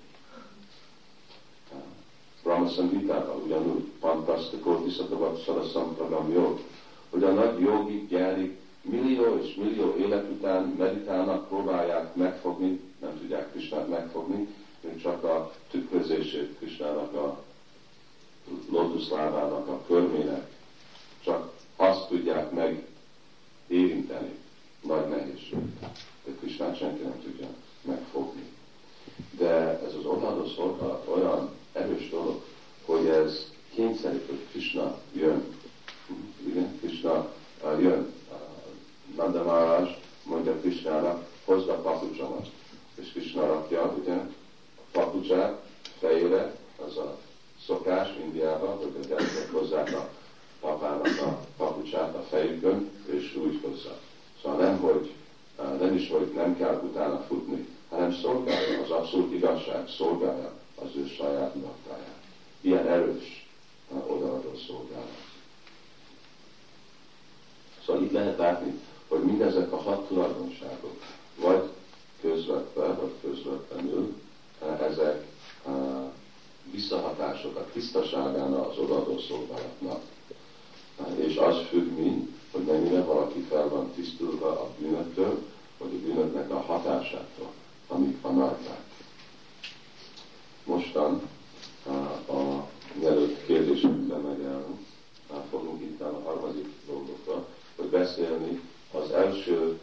[2.42, 6.58] Brahma Sangitában ugyanúgy, Pantaszta Kótiszatavat Saraszam program jó,
[7.10, 13.50] hogy a nagy jogi gyárik millió és millió élet után meditálnak, próbálják megfogni, nem tudják
[13.50, 14.48] Krishnát megfogni,
[14.80, 17.42] mint csak a tükrözését Krishnának a
[18.70, 20.51] lótuszlávának a körmének,
[22.12, 22.86] tudják meg
[23.66, 24.38] érinteni.
[24.80, 25.58] Nagy nehézség.
[26.24, 27.46] De Krisnát senki nem tudja
[27.82, 28.42] megfogni.
[29.30, 32.42] De ez az odaadó szolgálat olyan erős dolog,
[32.84, 35.44] hogy ez kényszerít, hogy Krishna jön.
[36.46, 37.32] Igen, Krishna
[37.64, 38.12] uh, jön.
[38.30, 42.50] Uh, Nandamárás mondja Krishnának, hozd a papucsomat.
[42.94, 45.64] És Krishna rakja, ugye, a papucsát
[45.98, 46.56] fejére,
[46.86, 47.18] az a
[47.66, 50.08] szokás Indiában, hogy a gyerekek hozzák a
[50.62, 53.98] papának a papucsát a fejükön, és úgy hozza.
[54.42, 55.12] Szóval nem, hogy,
[55.58, 60.88] eh, nem is, hogy nem kell utána futni, hanem szolgálja az abszolút igazság, szolgálja az
[60.96, 62.20] ő saját magtáját.
[62.60, 63.46] Ilyen erős
[63.92, 65.20] eh, odaadó szolgálat.
[67.86, 71.02] Szóval itt lehet látni, hogy mindezek a hat tulajdonságok,
[71.40, 71.68] vagy
[72.20, 74.14] közvetve, vagy közvetlenül,
[74.60, 75.30] eh, ezek
[76.70, 80.00] visszahatásokat tisztaságára az odaadó szolgálatnak
[81.16, 85.42] és az függ mind, hogy mennyire valaki fel van tisztulva a bűnöktől,
[85.78, 87.52] vagy a bűnöknek a hatásától,
[87.88, 88.80] amik van rajták.
[90.64, 91.22] Mostan
[91.86, 94.64] a, a mielőtt kérdésekre megy el,
[95.50, 98.60] fogunk itt a harmadik dolgokra, hogy beszélni
[98.92, 99.78] az első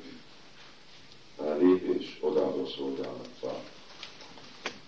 [1.60, 3.62] lépés odaadó szolgálatra.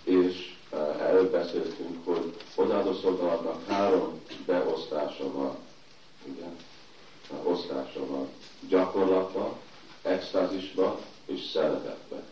[0.04, 0.56] És
[1.00, 5.56] erről beszéltünk, hogy odaadó szolgálatnak három beosztása van
[6.26, 6.46] ugye,
[7.44, 8.30] osztása van.
[8.68, 9.58] Gyakorlatba,
[10.02, 12.24] extázisba és szeretetbe.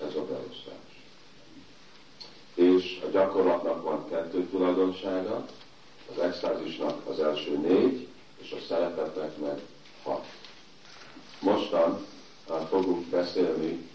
[0.00, 1.02] Ez a beosztás.
[2.54, 5.46] És a gyakorlatnak van kettő tulajdonsága,
[6.14, 9.60] az extázisnak az első négy, és a szeretetnek meg
[10.02, 10.26] hat.
[11.40, 12.06] Mostan
[12.48, 13.88] hát fogunk beszélni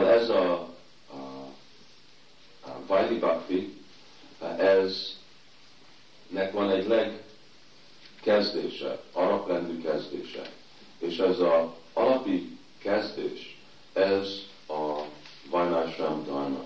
[0.00, 0.52] Szóval ez a,
[1.10, 1.16] a,
[2.60, 3.78] a Vajli Bhakti,
[4.58, 5.16] ez
[6.28, 10.50] nek van egy legkezdése, alaprendű kezdése.
[10.98, 13.58] És ez a alapi kezdés,
[13.92, 14.28] ez
[14.68, 15.00] a
[15.50, 16.64] Vajnásram Dharma.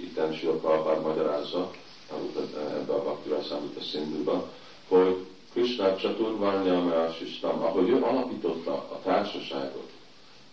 [0.00, 1.70] Itten Sila Prabhupád magyarázza,
[2.78, 4.50] ebbe a Bhaktivá számít a szindúba,
[4.88, 9.90] hogy Krishna Csaturvárnya Sistam, ahogy ő alapította a társaságot,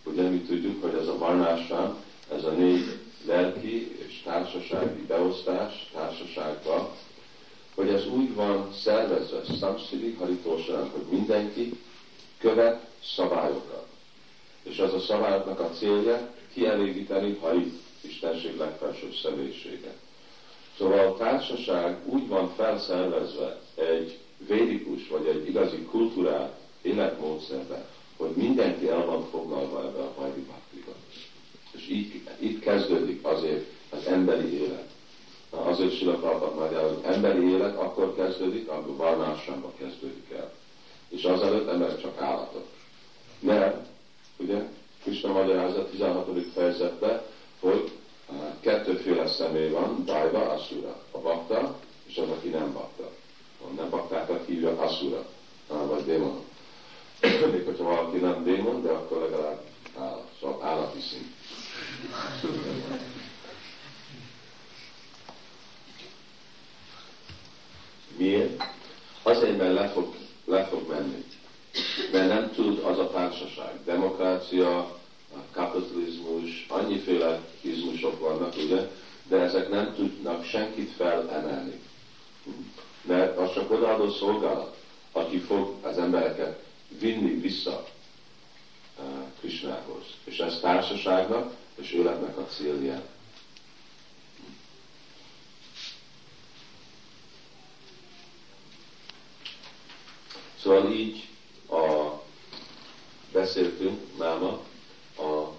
[0.04, 6.96] ugye mi tudjuk, hogy ez a varnásrám ez a négy lelki és társasági beosztás társaságba,
[7.74, 11.80] hogy ez úgy van szervezve Samsiri Haritósának, hogy mindenki
[12.38, 13.86] követ szabályokat.
[14.62, 19.94] És az a szabályoknak a célja kielégíteni Harit, Istenség legfelsőbb személyisége.
[20.78, 24.18] Szóval a társaság úgy van felszervezve egy
[24.48, 30.14] védikus vagy egy igazi kultúrát életmódszerbe, hogy mindenki el van foglalva ebbe a
[31.90, 34.88] így itt, kezdődik azért az emberi élet.
[35.52, 40.52] Na, azért Sila Prabhupada mondja, az emberi élet akkor kezdődik, amikor varnásamba kezdődik el.
[41.08, 42.66] És azelőtt ember csak állatok.
[43.40, 43.86] Mert,
[44.36, 44.62] ugye,
[45.02, 46.52] Krishna magyarázat 16.
[46.54, 47.22] fejezetben,
[47.60, 47.90] hogy
[48.30, 53.10] eh, kettőféle személy van, Dajva, Asura, a bakta, és az, aki nem bakta.
[53.64, 55.26] A nem baktákat hívja Asura,
[55.68, 56.44] vagy démonok.
[57.52, 59.60] Még hogyha valaki nem démon, de akkor legalább
[59.98, 61.37] állat, szóval állati szint.
[68.16, 68.62] Miért?
[69.22, 71.24] Azért, mert le fog, le fog menni.
[72.12, 73.84] Mert nem tud az a társaság.
[73.84, 74.98] Demokrácia,
[75.52, 78.90] kapitalizmus, annyiféle izmusok vannak, ugye?
[79.28, 81.80] De ezek nem tudnak senkit felemelni.
[83.02, 84.76] Mert az csak odaadó szolgálat,
[85.12, 86.62] aki fog az embereket
[86.98, 87.86] vinni vissza
[88.98, 89.04] eh,
[89.40, 90.04] Krishnához.
[90.24, 93.02] És ez társaságnak és életnek a célja.
[100.62, 101.28] Szóval így
[101.70, 102.12] a,
[103.32, 104.60] beszéltünk máma
[105.16, 105.52] a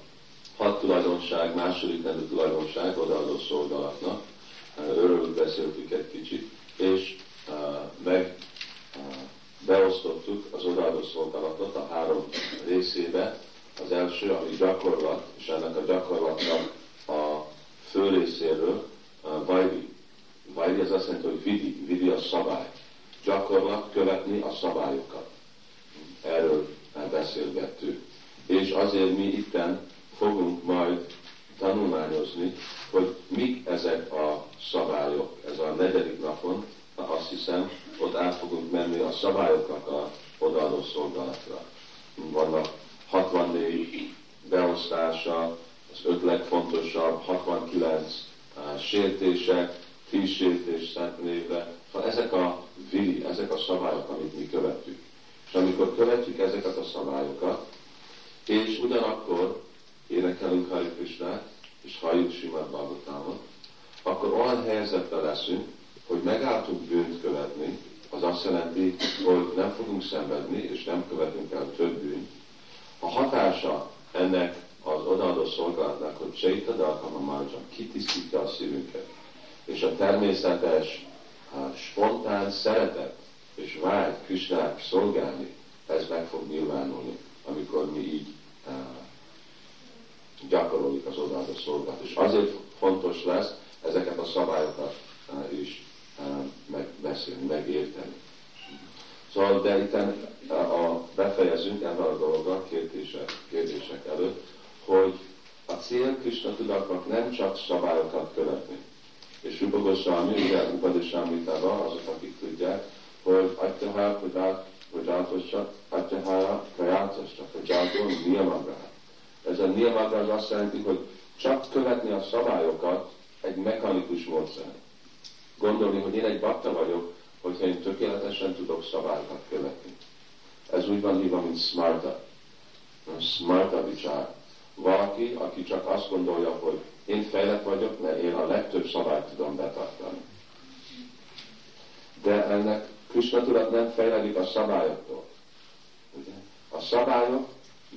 [0.57, 4.21] hat tulajdonság, második nemű tulajdonság odaadó szolgálatnak.
[4.77, 6.08] Örülök beszéltük egy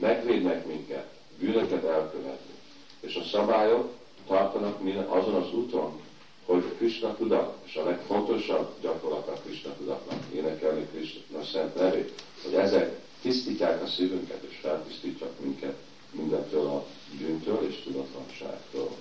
[0.01, 1.07] megvédnek minket,
[1.38, 2.53] bűnöket elkövetni.
[3.01, 3.93] És a szabályok
[4.26, 4.78] tartanak
[5.09, 6.01] azon az úton,
[6.45, 12.55] hogy Krishna tudat, és a legfontosabb gyakorlat a Krishna tudatnak, énekelni Krishna szent nevét, hogy
[12.55, 15.76] ezek tisztítják a szívünket, és feltisztítják minket
[16.11, 16.86] mindentől a
[17.18, 18.97] bűntől és tudatlanságtól.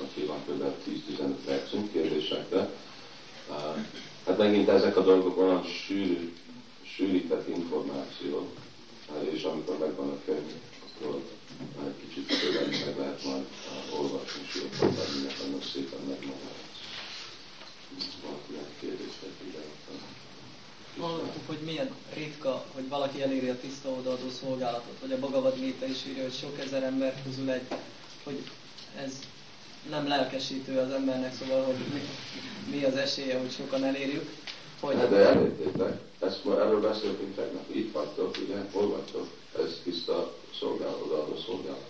[0.00, 0.64] Aki van kb.
[1.18, 2.70] 10-15 percünk kérdésekre.
[4.26, 6.36] Hát megint ezek a dolgok olyan sűrű,
[6.82, 8.48] sűrített információ,
[9.32, 10.52] és amikor megvan a könyv,
[10.84, 11.22] akkor
[11.86, 13.44] egy kicsit tőle meg lehet majd
[13.98, 16.68] olvasni, és jobban mindent nagyon szépen megmaradsz.
[18.22, 18.70] Valakinek
[21.46, 25.98] hogy milyen ritka, hogy valaki eléri a tiszta odaadó szolgálatot, vagy a Bhagavad Gita is
[26.08, 27.66] írja, hogy sok ezer ember közül egy,
[28.24, 28.50] hogy
[28.96, 29.12] ez
[29.90, 32.00] nem lelkesítő az embernek, szóval, hogy mi,
[32.76, 34.30] mi az esélye, hogy sokan elérjük.
[34.80, 34.96] Hogy...
[34.96, 39.26] De elértétek, ezt ma erről beszéltünk tegnap, itt vagytok, ugye, hol vagytok,
[39.58, 41.86] ez tiszta szolgálat, odaadó szolgálat.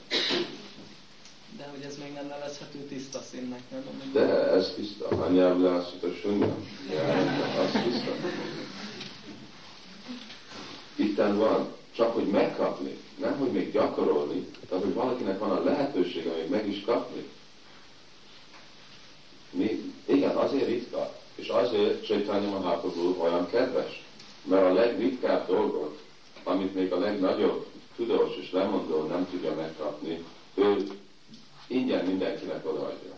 [1.56, 4.10] De hogy ez még nem nevezhető tiszta színnek, nem?
[4.12, 6.68] De ez tiszta, a nyelvlászít a sunyam,
[7.58, 8.10] az tiszta.
[10.94, 16.32] Itten van, csak hogy megkapni, nem hogy még gyakorolni, de hogy valakinek van a lehetősége
[16.32, 17.28] még meg is kapni,
[19.50, 24.02] mi, igen, azért ritka, és azért Csaitanya Mahaprabhu olyan kedves,
[24.42, 26.02] mert a legritkább dolgot,
[26.44, 27.66] amit még a legnagyobb
[27.96, 30.24] tudós és lemondó nem tudja megkapni,
[30.54, 30.86] ő
[31.66, 33.16] ingyen mindenkinek odaadja.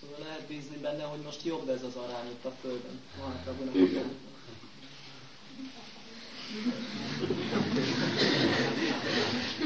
[0.00, 3.00] Szóval lehet bízni benne, hogy most jobb ez az arány itt a Földön.
[3.18, 3.74] Mahaprabhunak.
[3.74, 4.10] Igen.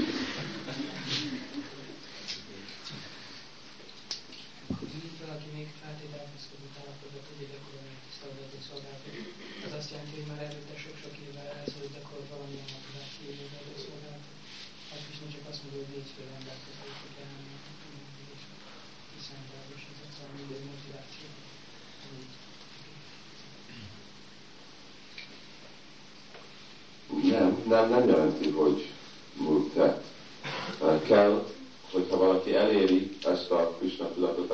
[27.77, 28.91] Nem nem jelenti, hogy
[29.35, 29.79] múlt.
[31.07, 31.45] Kell,
[31.93, 34.51] hogyha valaki eléri ezt a Krishna tudatot,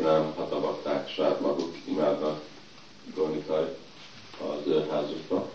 [0.00, 2.42] Ábrám hatavatták saját maguk imádnak
[3.14, 3.64] Gornikai
[4.38, 5.50] az ő házukba,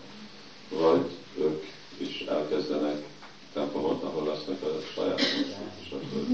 [0.68, 1.64] vagy ők
[1.96, 3.08] is elkezdenek
[3.52, 5.20] templomot, ahol lesznek a saját
[5.80, 6.26] és akkor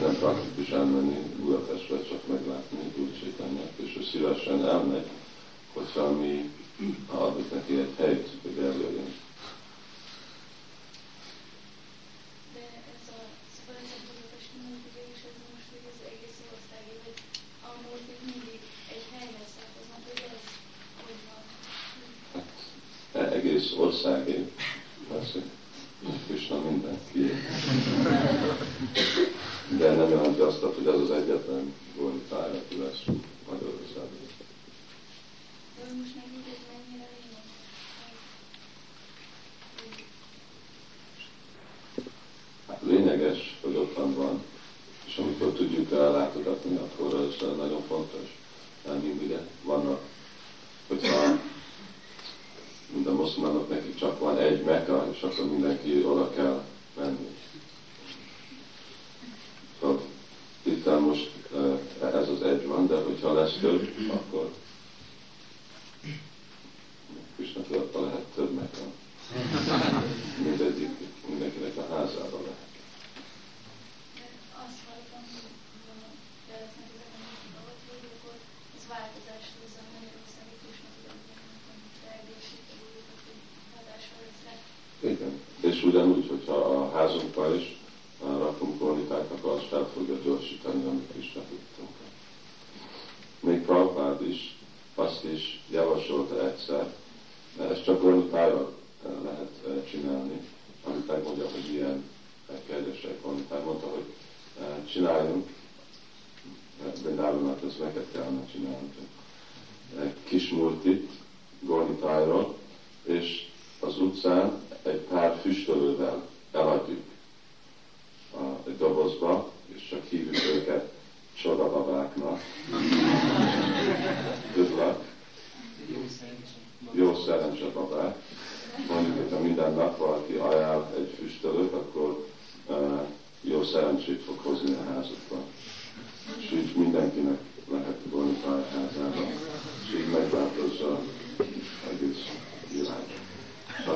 [0.00, 5.06] nem praktikus elmenni Budapestre, csak meglátni Úrcsétányát, és ő szívesen elmegy,
[5.72, 6.50] hogyha mi
[7.06, 9.14] adunk neki egy helyt, hogy előjön.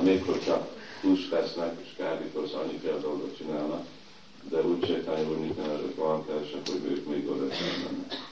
[0.05, 0.69] még hogyha
[1.01, 3.87] plusz tesznek és kábítósz annyiféle dolgot csinálnak,
[4.51, 8.24] de úgy sétálni, hogy mit nem előtt van, keresek, hogy ők még oda mennek.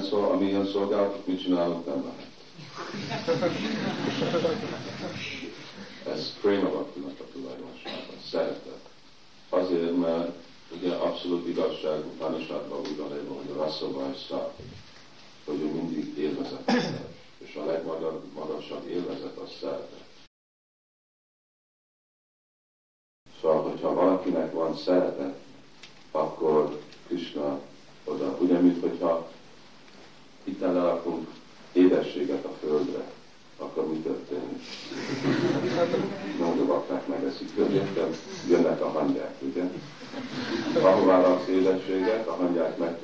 [0.00, 2.28] játszol, amilyen szolgálatot mit csinálunk, nem lehet.
[6.06, 8.88] Ez Prima Baktinak a tulajdonsága, szeretet.
[9.48, 10.30] Azért, mert
[10.80, 14.54] ugye abszolút igazság Upanishadban úgy van írva, hogy a rasszabályszak,
[15.44, 16.72] hogy ő mindig élvezet
[17.38, 20.04] és a legmagasabb élvezet a szeretet.
[23.40, 25.29] Szóval, hogyha valakinek van szeretet,
[32.20, 33.04] szentséget a földre,
[33.58, 34.62] akkor mi történik?
[36.38, 38.16] Nagyobbaknak megeszik, körülöttem
[38.48, 39.62] jönnek a hangyák, ugye?
[40.82, 42.99] Ahová a szélességet, a hangyák meg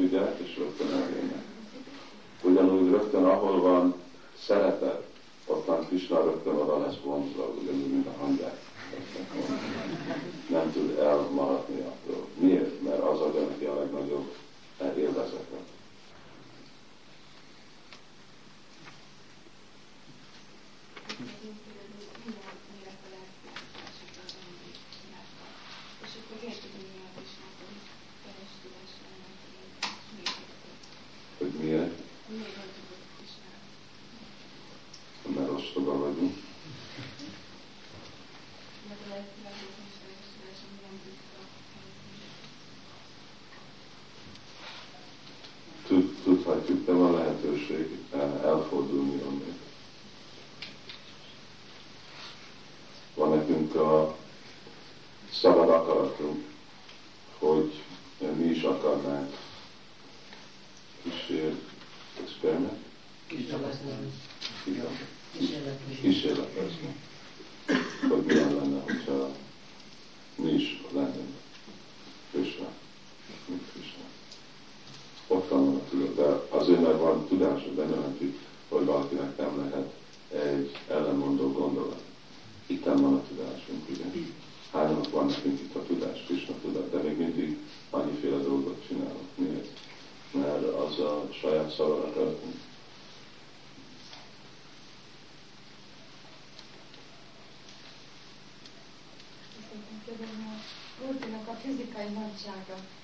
[102.36, 102.95] 下一个。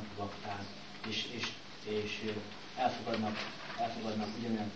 [0.00, 0.64] A bakták,
[1.08, 1.52] és, és,
[1.84, 2.32] és
[2.76, 3.36] elfogadnak,
[3.78, 4.70] elfogadnak ugyanolyan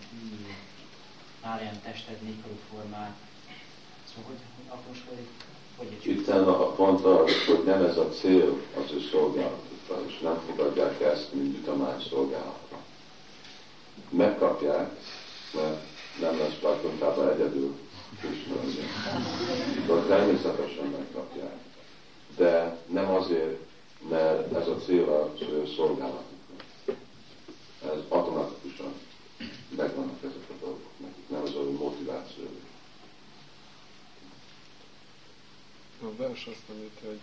[1.43, 3.15] Nárián testet, négykorú formát.
[4.09, 5.27] Szóval hogy, hogy akkor hogy,
[5.77, 10.41] hogy Itt a pont az, hogy nem ez a cél az ő szolgálatukra, és nem
[10.47, 12.77] fogadják ezt, mint ütemány szolgálatra.
[14.09, 14.89] Megkapják,
[15.53, 15.83] mert
[16.19, 17.75] nem lesz Vaikuntában egyedül
[18.19, 18.55] Krishna,
[19.87, 21.57] De természetesen megkapják.
[22.35, 23.59] De nem azért,
[24.09, 25.33] mert ez a cél a
[25.75, 26.55] szolgálatukra.
[27.83, 28.93] Ez automatikusan
[29.75, 32.45] megvannak ezek a dolgok, nekik nem az a motiváció.
[36.01, 37.21] A vers azt említi, hogy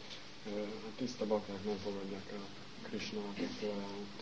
[0.89, 2.47] a tiszta bakták nem fogadják el
[2.83, 4.21] Krishnának a ajánlott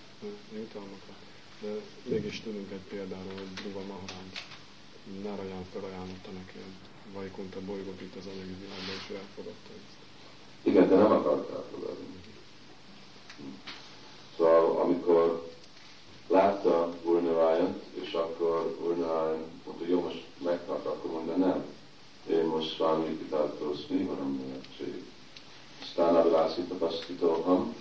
[0.54, 1.18] jutalmakat.
[1.60, 1.70] De
[2.02, 4.30] mégis tudunk egy példáról, hogy Dhruva Maharaj
[5.22, 6.68] Narayan felajánlotta neki a
[7.12, 9.98] Vaikunta bolygót itt az anyagi világban, és elfogadta ezt.
[10.62, 12.09] Igen, de nem akart elfogadni.
[14.36, 15.48] Szóval amikor
[16.28, 21.64] látta Urnarayan, és akkor Urnarayan mondta, jó, most megtart, akkor mondta, nem.
[22.30, 25.04] Én most Swami Pitartoszmi, valam cég.
[25.82, 27.74] Aztán Avilászi Tapasztitoham,